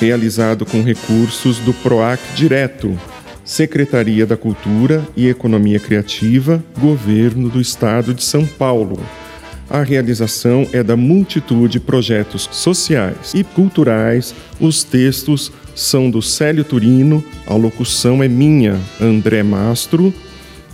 realizado 0.00 0.66
com 0.66 0.82
recursos 0.82 1.60
do 1.60 1.72
PROAC 1.72 2.20
Direto, 2.34 2.98
Secretaria 3.44 4.26
da 4.26 4.36
Cultura 4.36 5.06
e 5.16 5.28
Economia 5.28 5.78
Criativa, 5.78 6.60
Governo 6.76 7.48
do 7.48 7.60
Estado 7.60 8.12
de 8.12 8.24
São 8.24 8.44
Paulo. 8.44 8.98
A 9.68 9.82
realização 9.82 10.68
é 10.72 10.82
da 10.82 10.96
multitude 10.96 11.74
de 11.74 11.80
projetos 11.80 12.48
sociais 12.52 13.32
e 13.34 13.42
culturais. 13.42 14.34
Os 14.60 14.84
textos 14.84 15.50
são 15.74 16.10
do 16.10 16.22
Célio 16.22 16.64
Turino, 16.64 17.24
a 17.46 17.54
locução 17.54 18.22
é 18.22 18.28
minha, 18.28 18.78
André 19.00 19.42
Mastro, 19.42 20.12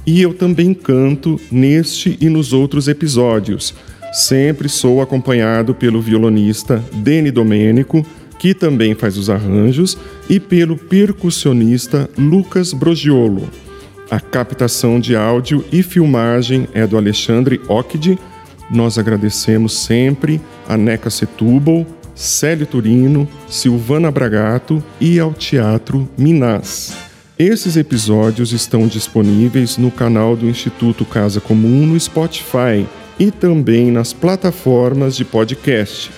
e 0.06 0.20
eu 0.20 0.34
também 0.34 0.74
canto 0.74 1.40
neste 1.50 2.18
e 2.20 2.28
nos 2.28 2.52
outros 2.52 2.88
episódios. 2.88 3.74
Sempre 4.12 4.68
sou 4.68 5.00
acompanhado 5.00 5.74
pelo 5.74 6.02
violonista 6.02 6.84
Deni 6.92 7.30
Domênico, 7.30 8.04
que 8.38 8.54
também 8.54 8.94
faz 8.94 9.16
os 9.16 9.30
arranjos, 9.30 9.96
e 10.28 10.40
pelo 10.40 10.76
percussionista 10.76 12.10
Lucas 12.18 12.72
Brogiolo. 12.72 13.48
A 14.10 14.18
captação 14.18 14.98
de 14.98 15.14
áudio 15.14 15.64
e 15.70 15.82
filmagem 15.82 16.66
é 16.74 16.84
do 16.86 16.96
Alexandre 16.96 17.60
Occhidi. 17.68 18.18
Nós 18.70 18.98
agradecemos 18.98 19.72
sempre 19.72 20.40
a 20.68 20.76
Neca 20.76 21.08
Setúbal, 21.10 21.86
Célio 22.14 22.66
Turino, 22.66 23.26
Silvana 23.48 24.10
Bragato 24.10 24.84
e 25.00 25.18
ao 25.18 25.32
Teatro 25.32 26.06
Minas. 26.16 26.94
Esses 27.38 27.76
episódios 27.76 28.52
estão 28.52 28.86
disponíveis 28.86 29.78
no 29.78 29.90
canal 29.90 30.36
do 30.36 30.46
Instituto 30.46 31.04
Casa 31.04 31.40
Comum 31.40 31.86
no 31.86 31.98
Spotify 31.98 32.86
e 33.18 33.30
também 33.30 33.90
nas 33.90 34.12
plataformas 34.12 35.16
de 35.16 35.24
podcast. 35.24 36.10